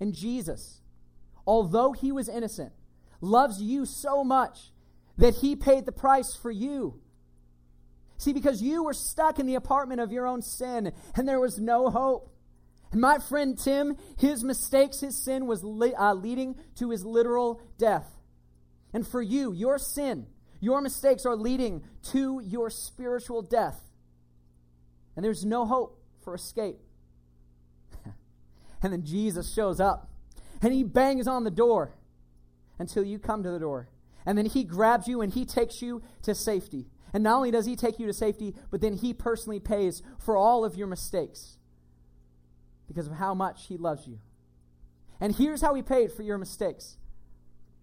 And 0.00 0.14
Jesus, 0.14 0.80
although 1.46 1.92
he 1.92 2.10
was 2.10 2.30
innocent, 2.30 2.72
loves 3.20 3.60
you 3.60 3.84
so 3.84 4.24
much 4.24 4.72
that 5.18 5.36
he 5.36 5.54
paid 5.54 5.84
the 5.84 5.92
price 5.92 6.34
for 6.34 6.50
you. 6.50 7.01
See, 8.22 8.32
because 8.32 8.62
you 8.62 8.84
were 8.84 8.92
stuck 8.92 9.40
in 9.40 9.46
the 9.46 9.56
apartment 9.56 10.00
of 10.00 10.12
your 10.12 10.28
own 10.28 10.42
sin 10.42 10.92
and 11.16 11.28
there 11.28 11.40
was 11.40 11.58
no 11.58 11.90
hope. 11.90 12.32
And 12.92 13.00
my 13.00 13.18
friend 13.18 13.58
Tim, 13.58 13.96
his 14.16 14.44
mistakes, 14.44 15.00
his 15.00 15.24
sin 15.24 15.48
was 15.48 15.64
li- 15.64 15.94
uh, 15.94 16.14
leading 16.14 16.54
to 16.76 16.90
his 16.90 17.04
literal 17.04 17.60
death. 17.78 18.06
And 18.92 19.04
for 19.04 19.20
you, 19.20 19.52
your 19.52 19.76
sin, 19.76 20.28
your 20.60 20.80
mistakes 20.80 21.26
are 21.26 21.34
leading 21.34 21.82
to 22.12 22.40
your 22.46 22.70
spiritual 22.70 23.42
death. 23.42 23.80
And 25.16 25.24
there's 25.24 25.44
no 25.44 25.66
hope 25.66 26.00
for 26.22 26.36
escape. 26.36 26.78
and 28.84 28.92
then 28.92 29.02
Jesus 29.04 29.52
shows 29.52 29.80
up 29.80 30.12
and 30.62 30.72
he 30.72 30.84
bangs 30.84 31.26
on 31.26 31.42
the 31.42 31.50
door 31.50 31.96
until 32.78 33.02
you 33.02 33.18
come 33.18 33.42
to 33.42 33.50
the 33.50 33.58
door. 33.58 33.88
And 34.24 34.38
then 34.38 34.46
he 34.46 34.62
grabs 34.62 35.08
you 35.08 35.22
and 35.22 35.32
he 35.32 35.44
takes 35.44 35.82
you 35.82 36.02
to 36.22 36.36
safety. 36.36 36.86
And 37.12 37.22
not 37.22 37.36
only 37.36 37.50
does 37.50 37.66
he 37.66 37.76
take 37.76 37.98
you 37.98 38.06
to 38.06 38.12
safety, 38.12 38.54
but 38.70 38.80
then 38.80 38.94
he 38.94 39.12
personally 39.12 39.60
pays 39.60 40.02
for 40.18 40.36
all 40.36 40.64
of 40.64 40.76
your 40.76 40.86
mistakes 40.86 41.58
because 42.88 43.06
of 43.06 43.14
how 43.14 43.34
much 43.34 43.66
he 43.66 43.76
loves 43.76 44.06
you. 44.06 44.18
And 45.20 45.34
here's 45.34 45.62
how 45.62 45.74
he 45.74 45.82
paid 45.82 46.12
for 46.12 46.22
your 46.22 46.38
mistakes. 46.38 46.96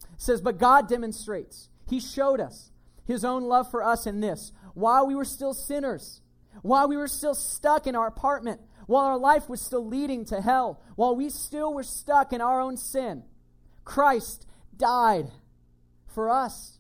It 0.04 0.22
says, 0.22 0.42
But 0.42 0.58
God 0.58 0.90
demonstrates, 0.90 1.70
he 1.88 2.00
showed 2.00 2.40
us 2.40 2.72
his 3.06 3.24
own 3.24 3.44
love 3.44 3.70
for 3.72 3.84
us 3.84 4.06
in 4.06 4.20
this. 4.20 4.52
While 4.74 5.08
we 5.08 5.16
were 5.16 5.26
still 5.26 5.54
sinners, 5.54 6.22
while 6.62 6.88
we 6.88 6.98
were 6.98 7.08
still 7.08 7.36
stuck 7.36 7.88
in 7.88 7.96
our 7.96 8.08
apartment, 8.08 8.62
while 8.88 9.06
our 9.06 9.18
life 9.18 9.48
was 9.48 9.62
still 9.62 9.86
leading 9.86 10.26
to 10.26 10.42
hell, 10.42 10.82
while 10.96 11.16
we 11.16 11.30
still 11.30 11.74
were 11.74 11.84
stuck 11.84 12.34
in 12.34 12.42
our 12.42 12.60
own 12.60 12.76
sin, 12.76 13.24
Christ 13.86 14.48
died 14.76 15.32
for 16.08 16.30
us. 16.30 16.79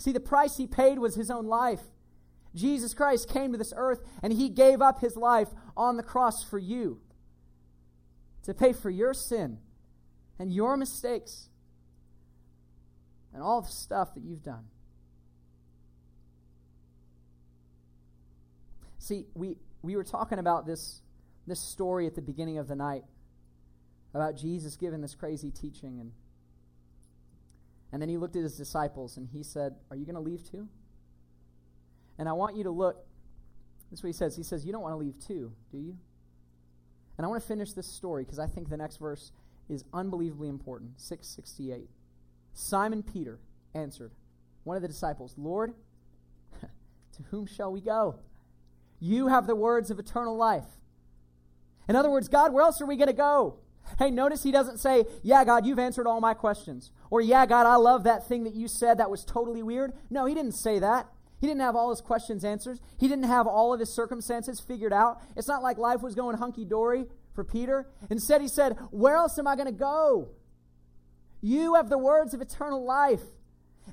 See, 0.00 0.12
the 0.12 0.18
price 0.18 0.56
he 0.56 0.66
paid 0.66 0.98
was 0.98 1.14
his 1.14 1.30
own 1.30 1.46
life. 1.46 1.82
Jesus 2.54 2.94
Christ 2.94 3.28
came 3.28 3.52
to 3.52 3.58
this 3.58 3.74
earth 3.76 4.00
and 4.22 4.32
he 4.32 4.48
gave 4.48 4.80
up 4.80 5.00
his 5.00 5.14
life 5.14 5.48
on 5.76 5.98
the 5.98 6.02
cross 6.02 6.42
for 6.42 6.58
you 6.58 7.02
to 8.44 8.54
pay 8.54 8.72
for 8.72 8.88
your 8.88 9.12
sin 9.12 9.58
and 10.38 10.50
your 10.50 10.78
mistakes 10.78 11.50
and 13.34 13.42
all 13.42 13.60
the 13.60 13.68
stuff 13.68 14.14
that 14.14 14.22
you've 14.22 14.42
done. 14.42 14.64
See, 18.98 19.26
we, 19.34 19.58
we 19.82 19.96
were 19.96 20.04
talking 20.04 20.38
about 20.38 20.66
this, 20.66 21.02
this 21.46 21.60
story 21.60 22.06
at 22.06 22.14
the 22.14 22.22
beginning 22.22 22.56
of 22.56 22.68
the 22.68 22.74
night 22.74 23.04
about 24.14 24.34
Jesus 24.34 24.76
giving 24.76 25.02
this 25.02 25.14
crazy 25.14 25.50
teaching 25.50 26.00
and 26.00 26.12
and 27.92 28.00
then 28.00 28.08
he 28.08 28.16
looked 28.16 28.36
at 28.36 28.42
his 28.42 28.56
disciples 28.56 29.16
and 29.16 29.28
he 29.28 29.42
said, 29.42 29.74
Are 29.90 29.96
you 29.96 30.04
going 30.04 30.14
to 30.14 30.20
leave 30.20 30.48
too? 30.48 30.68
And 32.18 32.28
I 32.28 32.32
want 32.32 32.56
you 32.56 32.64
to 32.64 32.70
look. 32.70 33.04
This 33.90 33.98
is 33.98 34.02
what 34.04 34.08
he 34.08 34.12
says. 34.12 34.36
He 34.36 34.42
says, 34.42 34.64
You 34.64 34.72
don't 34.72 34.82
want 34.82 34.92
to 34.92 34.98
leave 34.98 35.18
too, 35.18 35.52
do 35.72 35.78
you? 35.78 35.96
And 37.16 37.24
I 37.24 37.28
want 37.28 37.42
to 37.42 37.48
finish 37.48 37.72
this 37.72 37.86
story 37.86 38.24
because 38.24 38.38
I 38.38 38.46
think 38.46 38.68
the 38.68 38.76
next 38.76 38.96
verse 38.96 39.32
is 39.68 39.84
unbelievably 39.92 40.48
important. 40.48 41.00
668. 41.00 41.88
Simon 42.52 43.02
Peter 43.02 43.38
answered, 43.74 44.12
one 44.64 44.76
of 44.76 44.82
the 44.82 44.88
disciples, 44.88 45.34
Lord, 45.36 45.74
to 46.60 47.22
whom 47.30 47.46
shall 47.46 47.72
we 47.72 47.80
go? 47.80 48.16
You 48.98 49.28
have 49.28 49.46
the 49.46 49.56
words 49.56 49.90
of 49.90 49.98
eternal 49.98 50.36
life. 50.36 50.66
In 51.88 51.96
other 51.96 52.10
words, 52.10 52.28
God, 52.28 52.52
where 52.52 52.62
else 52.62 52.80
are 52.80 52.86
we 52.86 52.96
going 52.96 53.08
to 53.08 53.12
go? 53.12 53.56
Hey, 53.98 54.10
notice 54.10 54.42
he 54.42 54.52
doesn't 54.52 54.78
say, 54.78 55.04
Yeah, 55.22 55.44
God, 55.44 55.66
you've 55.66 55.78
answered 55.78 56.06
all 56.06 56.20
my 56.20 56.34
questions. 56.34 56.90
Or, 57.10 57.20
Yeah, 57.20 57.46
God, 57.46 57.66
I 57.66 57.76
love 57.76 58.04
that 58.04 58.26
thing 58.26 58.44
that 58.44 58.54
you 58.54 58.68
said 58.68 58.98
that 58.98 59.10
was 59.10 59.24
totally 59.24 59.62
weird. 59.62 59.92
No, 60.10 60.26
he 60.26 60.34
didn't 60.34 60.52
say 60.52 60.78
that. 60.78 61.06
He 61.40 61.46
didn't 61.46 61.62
have 61.62 61.74
all 61.74 61.90
his 61.90 62.02
questions 62.02 62.44
answered. 62.44 62.80
He 62.98 63.08
didn't 63.08 63.24
have 63.24 63.46
all 63.46 63.72
of 63.72 63.80
his 63.80 63.92
circumstances 63.92 64.60
figured 64.60 64.92
out. 64.92 65.22
It's 65.36 65.48
not 65.48 65.62
like 65.62 65.78
life 65.78 66.02
was 66.02 66.14
going 66.14 66.36
hunky 66.36 66.66
dory 66.66 67.06
for 67.34 67.44
Peter. 67.44 67.88
Instead, 68.10 68.42
he 68.42 68.48
said, 68.48 68.76
Where 68.90 69.16
else 69.16 69.38
am 69.38 69.46
I 69.46 69.56
going 69.56 69.66
to 69.66 69.72
go? 69.72 70.28
You 71.40 71.74
have 71.74 71.88
the 71.88 71.98
words 71.98 72.34
of 72.34 72.42
eternal 72.42 72.84
life. 72.84 73.22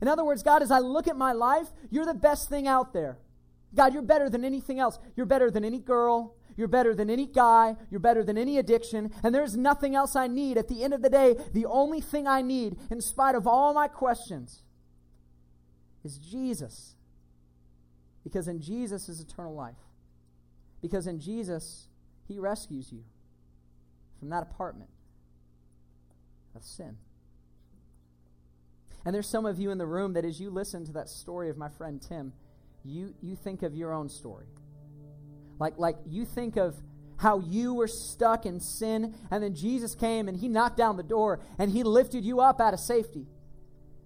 In 0.01 0.07
other 0.07 0.25
words, 0.25 0.43
God, 0.43 0.61
as 0.61 0.71
I 0.71 0.79
look 0.79 1.07
at 1.07 1.15
my 1.15 1.31
life, 1.31 1.67
you're 1.89 2.05
the 2.05 2.13
best 2.13 2.49
thing 2.49 2.67
out 2.67 2.93
there. 2.93 3.17
God, 3.73 3.93
you're 3.93 4.01
better 4.01 4.29
than 4.29 4.43
anything 4.43 4.79
else. 4.79 4.99
You're 5.15 5.25
better 5.25 5.49
than 5.49 5.63
any 5.63 5.79
girl. 5.79 6.35
You're 6.57 6.67
better 6.67 6.95
than 6.95 7.09
any 7.09 7.27
guy. 7.27 7.75
You're 7.91 7.99
better 7.99 8.23
than 8.23 8.37
any 8.37 8.57
addiction. 8.57 9.11
And 9.23 9.33
there's 9.33 9.55
nothing 9.55 9.95
else 9.95 10.15
I 10.15 10.27
need. 10.27 10.57
At 10.57 10.67
the 10.67 10.83
end 10.83 10.93
of 10.93 11.03
the 11.03 11.09
day, 11.09 11.35
the 11.53 11.67
only 11.67 12.01
thing 12.01 12.27
I 12.27 12.41
need, 12.41 12.77
in 12.89 12.99
spite 12.99 13.35
of 13.35 13.45
all 13.45 13.73
my 13.73 13.87
questions, 13.87 14.63
is 16.03 16.17
Jesus. 16.17 16.95
Because 18.23 18.47
in 18.47 18.59
Jesus 18.59 19.07
is 19.07 19.21
eternal 19.21 19.53
life. 19.53 19.77
Because 20.81 21.05
in 21.05 21.19
Jesus, 21.19 21.87
He 22.27 22.39
rescues 22.39 22.91
you 22.91 23.03
from 24.19 24.29
that 24.29 24.41
apartment 24.41 24.89
of 26.55 26.63
sin. 26.63 26.97
And 29.05 29.13
there's 29.13 29.29
some 29.29 29.45
of 29.45 29.59
you 29.59 29.69
in 29.69 29.77
the 29.77 29.85
room 29.85 30.13
that 30.13 30.25
as 30.25 30.39
you 30.39 30.49
listen 30.49 30.85
to 30.85 30.91
that 30.93 31.07
story 31.07 31.49
of 31.49 31.57
my 31.57 31.69
friend 31.69 32.01
Tim, 32.01 32.33
you, 32.83 33.13
you 33.21 33.35
think 33.35 33.61
of 33.61 33.75
your 33.75 33.93
own 33.93 34.09
story. 34.09 34.47
Like, 35.59 35.77
like 35.77 35.97
you 36.05 36.25
think 36.25 36.55
of 36.57 36.75
how 37.17 37.39
you 37.39 37.73
were 37.73 37.87
stuck 37.87 38.45
in 38.45 38.59
sin, 38.59 39.15
and 39.31 39.43
then 39.43 39.55
Jesus 39.55 39.95
came 39.95 40.27
and 40.27 40.37
he 40.37 40.47
knocked 40.47 40.77
down 40.77 40.97
the 40.97 41.03
door 41.03 41.39
and 41.57 41.71
he 41.71 41.83
lifted 41.83 42.23
you 42.23 42.39
up 42.39 42.61
out 42.61 42.73
of 42.73 42.79
safety 42.79 43.25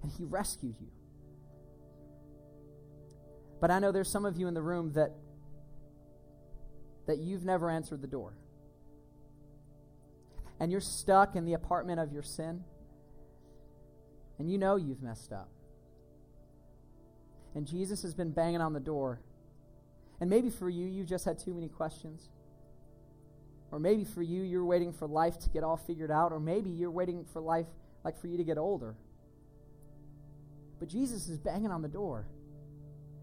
and 0.02 0.12
he 0.18 0.24
rescued 0.24 0.76
you. 0.80 0.88
But 3.60 3.70
I 3.70 3.80
know 3.80 3.92
there's 3.92 4.12
some 4.12 4.26
of 4.26 4.38
you 4.38 4.48
in 4.48 4.54
the 4.54 4.62
room 4.62 4.94
that 4.94 5.12
that 7.08 7.18
you've 7.18 7.44
never 7.44 7.70
answered 7.70 8.02
the 8.02 8.08
door. 8.08 8.34
And 10.60 10.72
you're 10.72 10.80
stuck 10.80 11.36
in 11.36 11.46
the 11.46 11.54
apartment 11.54 12.00
of 12.00 12.14
your 12.14 12.24
sin 12.24 12.64
and 14.40 14.50
you 14.50 14.58
know 14.58 14.76
you've 14.76 15.02
messed 15.02 15.34
up. 15.34 15.50
And 17.54 17.68
Jesus 17.68 18.02
has 18.04 18.14
been 18.14 18.32
banging 18.32 18.62
on 18.62 18.74
the 18.74 18.80
door. 18.80 19.20
And 20.22 20.30
maybe 20.30 20.52
for 20.52 20.70
you, 20.70 20.86
you've 20.86 21.08
just 21.08 21.26
had 21.26 21.40
too 21.40 21.54
many 21.54 21.68
questions. 21.68 22.30
Or 23.72 23.80
maybe 23.80 24.06
for 24.06 24.22
you, 24.22 24.44
you're 24.44 24.64
waiting 24.64 24.94
for 24.94 25.08
life 25.08 25.40
to 25.40 25.50
get 25.50 25.64
all 25.64 25.78
figured 25.78 26.12
out. 26.12 26.32
Or 26.32 26.40
maybe 26.40 26.70
you're 26.70 26.92
waiting 26.92 27.26
for 27.34 27.42
life, 27.42 27.66
like 28.06 28.18
for 28.22 28.28
you 28.28 28.38
to 28.38 28.44
get 28.44 28.60
older. 28.60 28.96
But 30.80 30.90
Jesus 30.90 31.28
is 31.28 31.40
banging 31.40 31.72
on 31.72 31.82
the 31.82 31.88
door, 31.88 32.28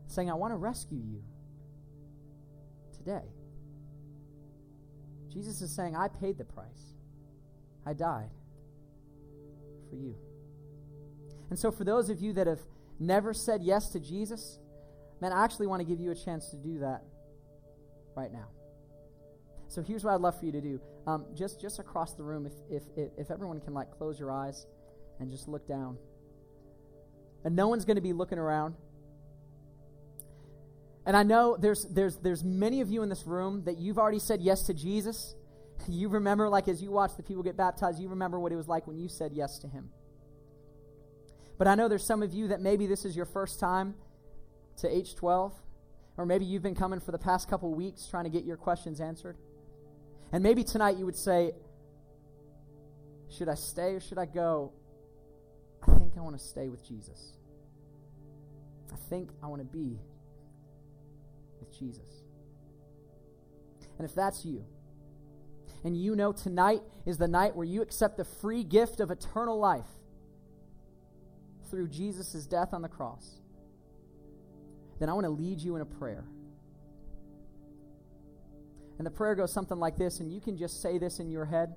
saying, 0.08 0.28
I 0.28 0.34
want 0.34 0.52
to 0.52 0.56
rescue 0.56 0.98
you 0.98 1.22
today. 2.96 3.26
Jesus 5.32 5.60
is 5.60 5.70
saying, 5.70 5.94
I 5.94 6.08
paid 6.08 6.36
the 6.36 6.44
price, 6.44 6.94
I 7.86 7.92
died 7.92 8.30
for 9.88 9.96
you. 9.96 10.16
And 11.50 11.58
so, 11.58 11.70
for 11.70 11.84
those 11.84 12.10
of 12.10 12.20
you 12.20 12.32
that 12.34 12.46
have 12.46 12.60
never 12.98 13.32
said 13.32 13.62
yes 13.62 13.88
to 13.90 14.00
Jesus, 14.00 14.58
man, 15.20 15.32
I 15.32 15.44
actually 15.44 15.66
want 15.66 15.80
to 15.80 15.86
give 15.86 16.00
you 16.00 16.10
a 16.10 16.14
chance 16.14 16.50
to 16.50 16.56
do 16.56 16.80
that 16.80 17.02
right 18.16 18.32
now. 18.32 18.48
So 19.68 19.82
here's 19.82 20.02
what 20.02 20.14
I'd 20.14 20.20
love 20.20 20.38
for 20.38 20.46
you 20.46 20.52
to 20.52 20.60
do. 20.60 20.80
Um, 21.06 21.26
just 21.34 21.60
just 21.60 21.78
across 21.78 22.14
the 22.14 22.22
room, 22.22 22.46
if, 22.46 22.52
if, 22.70 22.82
if 22.96 23.10
if 23.18 23.30
everyone 23.30 23.60
can 23.60 23.74
like 23.74 23.90
close 23.90 24.18
your 24.18 24.32
eyes 24.32 24.66
and 25.20 25.30
just 25.30 25.46
look 25.48 25.66
down, 25.68 25.98
and 27.44 27.54
no 27.54 27.68
one's 27.68 27.84
going 27.84 27.96
to 27.96 28.02
be 28.02 28.12
looking 28.12 28.38
around. 28.38 28.74
And 31.04 31.16
I 31.16 31.22
know 31.22 31.56
there's 31.58 31.86
there's 31.86 32.16
there's 32.16 32.44
many 32.44 32.80
of 32.80 32.90
you 32.90 33.02
in 33.02 33.08
this 33.08 33.26
room 33.26 33.62
that 33.64 33.78
you've 33.78 33.98
already 33.98 34.18
said 34.18 34.40
yes 34.40 34.62
to 34.64 34.74
Jesus. 34.74 35.34
You 35.88 36.08
remember, 36.08 36.48
like 36.48 36.66
as 36.66 36.82
you 36.82 36.90
watch 36.90 37.12
the 37.16 37.22
people 37.22 37.44
get 37.44 37.56
baptized, 37.56 38.00
you 38.00 38.08
remember 38.08 38.40
what 38.40 38.50
it 38.50 38.56
was 38.56 38.66
like 38.66 38.88
when 38.88 38.98
you 38.98 39.08
said 39.08 39.30
yes 39.32 39.60
to 39.60 39.68
Him. 39.68 39.90
But 41.56 41.68
I 41.68 41.76
know 41.76 41.88
there's 41.88 42.04
some 42.04 42.20
of 42.20 42.34
you 42.34 42.48
that 42.48 42.60
maybe 42.60 42.88
this 42.88 43.04
is 43.04 43.14
your 43.14 43.26
first 43.26 43.60
time 43.60 43.94
to 44.78 44.88
H12, 44.88 45.52
or 46.16 46.26
maybe 46.26 46.44
you've 46.44 46.62
been 46.62 46.74
coming 46.74 47.00
for 47.00 47.12
the 47.12 47.18
past 47.18 47.48
couple 47.48 47.72
weeks 47.74 48.06
trying 48.06 48.24
to 48.24 48.30
get 48.30 48.44
your 48.44 48.56
questions 48.56 49.00
answered. 49.00 49.36
And 50.32 50.42
maybe 50.42 50.64
tonight 50.64 50.96
you 50.96 51.04
would 51.06 51.16
say, 51.16 51.52
Should 53.30 53.48
I 53.48 53.54
stay 53.54 53.94
or 53.94 54.00
should 54.00 54.18
I 54.18 54.26
go? 54.26 54.72
I 55.86 55.92
think 55.98 56.14
I 56.16 56.20
want 56.20 56.38
to 56.38 56.44
stay 56.44 56.68
with 56.68 56.86
Jesus. 56.86 57.32
I 58.92 58.96
think 59.08 59.30
I 59.42 59.46
want 59.46 59.60
to 59.60 59.66
be 59.66 59.98
with 61.60 61.76
Jesus. 61.78 62.22
And 63.98 64.08
if 64.08 64.14
that's 64.14 64.44
you, 64.44 64.64
and 65.84 65.96
you 65.96 66.16
know 66.16 66.32
tonight 66.32 66.82
is 67.06 67.18
the 67.18 67.28
night 67.28 67.54
where 67.54 67.66
you 67.66 67.82
accept 67.82 68.16
the 68.16 68.24
free 68.24 68.64
gift 68.64 69.00
of 69.00 69.10
eternal 69.10 69.58
life, 69.58 69.86
through 71.70 71.88
Jesus' 71.88 72.46
death 72.46 72.72
on 72.72 72.82
the 72.82 72.88
cross, 72.88 73.40
then 74.98 75.08
I 75.08 75.12
want 75.12 75.24
to 75.24 75.30
lead 75.30 75.60
you 75.60 75.76
in 75.76 75.82
a 75.82 75.86
prayer. 75.86 76.24
And 78.98 79.06
the 79.06 79.10
prayer 79.10 79.34
goes 79.34 79.52
something 79.52 79.78
like 79.78 79.96
this, 79.96 80.20
and 80.20 80.32
you 80.32 80.40
can 80.40 80.56
just 80.56 80.82
say 80.82 80.98
this 80.98 81.20
in 81.20 81.30
your 81.30 81.44
head 81.44 81.74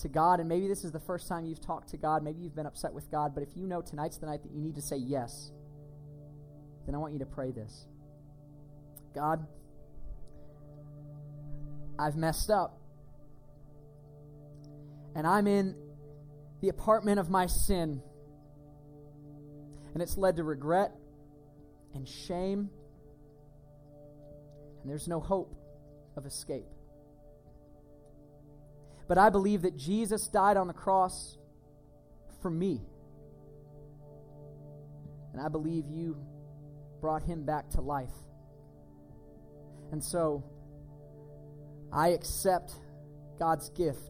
to 0.00 0.08
God. 0.08 0.38
And 0.40 0.48
maybe 0.48 0.68
this 0.68 0.84
is 0.84 0.92
the 0.92 1.00
first 1.00 1.28
time 1.28 1.44
you've 1.44 1.60
talked 1.60 1.88
to 1.90 1.96
God. 1.96 2.22
Maybe 2.22 2.42
you've 2.42 2.54
been 2.54 2.66
upset 2.66 2.92
with 2.92 3.10
God. 3.10 3.34
But 3.34 3.42
if 3.42 3.56
you 3.56 3.66
know 3.66 3.80
tonight's 3.80 4.18
the 4.18 4.26
night 4.26 4.42
that 4.42 4.52
you 4.52 4.60
need 4.60 4.76
to 4.76 4.82
say 4.82 4.96
yes, 4.96 5.50
then 6.86 6.94
I 6.94 6.98
want 6.98 7.12
you 7.12 7.18
to 7.20 7.26
pray 7.26 7.50
this 7.50 7.86
God, 9.14 9.46
I've 11.98 12.16
messed 12.16 12.50
up. 12.50 12.78
And 15.14 15.26
I'm 15.26 15.46
in 15.46 15.74
the 16.62 16.68
apartment 16.68 17.18
of 17.18 17.28
my 17.28 17.46
sin 17.46 18.00
and 19.92 20.02
it's 20.02 20.16
led 20.16 20.36
to 20.36 20.44
regret 20.44 20.92
and 21.94 22.08
shame, 22.08 22.70
and 24.80 24.90
there's 24.90 25.08
no 25.08 25.20
hope 25.20 25.54
of 26.16 26.26
escape. 26.26 26.66
But 29.08 29.18
I 29.18 29.30
believe 29.30 29.62
that 29.62 29.76
Jesus 29.76 30.26
died 30.28 30.56
on 30.56 30.66
the 30.66 30.72
cross 30.72 31.36
for 32.40 32.50
me. 32.50 32.80
And 35.32 35.40
I 35.40 35.48
believe 35.48 35.84
you 35.88 36.16
brought 37.00 37.22
him 37.22 37.44
back 37.44 37.70
to 37.70 37.80
life. 37.80 38.14
And 39.90 40.02
so 40.02 40.44
I 41.92 42.08
accept 42.08 42.72
God's 43.38 43.68
gift. 43.70 44.00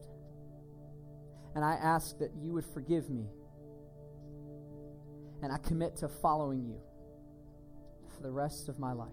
And 1.55 1.63
I 1.63 1.73
ask 1.73 2.17
that 2.19 2.31
you 2.41 2.53
would 2.53 2.65
forgive 2.65 3.09
me 3.09 3.27
and 5.43 5.51
I 5.51 5.57
commit 5.57 5.97
to 5.97 6.07
following 6.07 6.63
you 6.63 6.79
the 8.23 8.31
rest 8.31 8.69
of 8.69 8.79
my 8.79 8.93
life. 8.93 9.09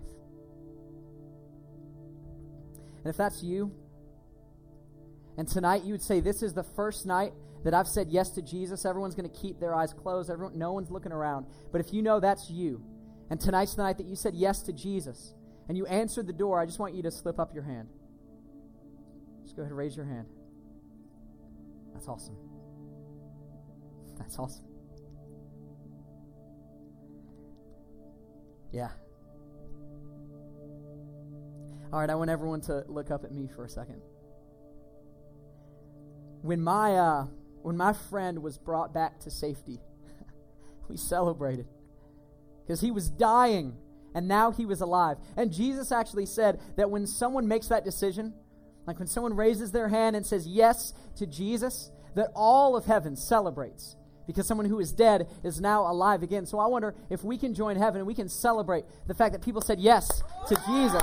And 2.99 3.07
if 3.07 3.17
that's 3.17 3.43
you, 3.43 3.73
and 5.37 5.47
tonight 5.49 5.85
you 5.85 5.93
would 5.93 6.03
say, 6.03 6.21
This 6.21 6.43
is 6.43 6.55
the 6.55 6.63
first 6.63 7.07
night 7.07 7.33
that 7.65 7.75
I've 7.75 7.89
said 7.89 8.09
yes 8.09 8.31
to 8.31 8.43
Jesus, 8.43 8.85
everyone's 8.85 9.15
going 9.15 9.29
to 9.29 9.37
keep 9.37 9.61
their 9.61 9.75
eyes 9.75 9.93
closed. 9.93 10.31
Everyone, 10.31 10.59
no 10.59 10.73
one's 10.73 10.91
looking 10.91 11.13
around. 11.13 11.47
But 11.73 11.81
if 11.81 11.93
you 11.93 12.03
know 12.03 12.21
that's 12.21 12.49
you, 12.51 12.83
and 13.29 13.39
tonight's 13.39 13.75
the 13.75 13.83
night 13.83 13.99
that 13.99 14.07
you 14.07 14.17
said 14.17 14.35
yes 14.35 14.63
to 14.63 14.73
Jesus, 14.73 15.35
and 15.69 15.77
you 15.77 15.87
answered 15.87 16.27
the 16.27 16.33
door, 16.33 16.61
I 16.61 16.67
just 16.67 16.79
want 16.79 16.95
you 16.95 17.03
to 17.03 17.11
slip 17.11 17.39
up 17.39 17.55
your 17.55 17.63
hand. 17.63 17.89
Just 19.45 19.57
go 19.57 19.63
ahead 19.63 19.71
and 19.71 19.79
raise 19.79 19.97
your 19.97 20.07
hand. 20.07 20.27
That's 21.93 22.09
awesome. 22.09 22.37
That's 24.19 24.39
awesome. 24.39 24.70
Yeah. 28.73 28.91
All 31.93 31.99
right, 31.99 32.11
I 32.11 32.15
want 32.15 32.31
everyone 32.31 32.61
to 32.63 32.85
look 32.87 33.11
up 33.11 33.25
at 33.25 33.33
me 33.33 33.49
for 33.55 33.65
a 33.65 33.69
second. 33.69 34.01
When 36.43 36.61
my 36.61 36.97
uh, 36.97 37.27
when 37.63 37.77
my 37.77 37.93
friend 37.93 38.43
was 38.43 38.57
brought 38.59 38.95
back 38.95 39.19
to 39.21 39.31
safety, 39.31 39.81
we 40.89 40.97
celebrated 40.97 41.67
because 42.63 42.81
he 42.81 42.91
was 42.91 43.11
dying 43.11 43.77
and 44.15 44.29
now 44.29 44.53
he 44.53 44.65
was 44.65 44.81
alive. 44.81 45.19
And 45.37 45.53
Jesus 45.53 45.91
actually 45.93 46.27
said 46.27 46.61
that 46.77 46.91
when 46.91 47.07
someone 47.07 47.49
makes 47.49 47.69
that 47.69 47.85
decision, 47.85 48.35
like 48.87 48.99
when 48.99 49.09
someone 49.09 49.35
raises 49.35 49.73
their 49.73 49.89
hand 49.89 50.17
and 50.17 50.25
says 50.25 50.47
yes 50.47 50.95
to 51.17 51.27
Jesus, 51.27 51.91
that 52.15 52.31
all 52.35 52.77
of 52.77 52.87
heaven 52.87 53.17
celebrates 53.17 53.97
because 54.31 54.47
someone 54.47 54.67
who 54.67 54.79
is 54.81 54.93
dead 54.93 55.29
is 55.43 55.61
now 55.61 55.91
alive 55.91 56.23
again. 56.23 56.47
So 56.47 56.59
I 56.59 56.67
wonder 56.67 56.95
if 57.11 57.25
we 57.25 57.37
can 57.37 57.55
join 57.55 57.77
heaven 57.77 57.99
and 57.99 58.07
we 58.07 58.15
can 58.15 58.29
celebrate 58.29 58.85
the 59.07 59.15
fact 59.15 59.33
that 59.33 59.43
people 59.43 59.61
said 59.61 59.81
yes 59.81 60.23
to 60.49 60.57
Jesus. 60.67 61.03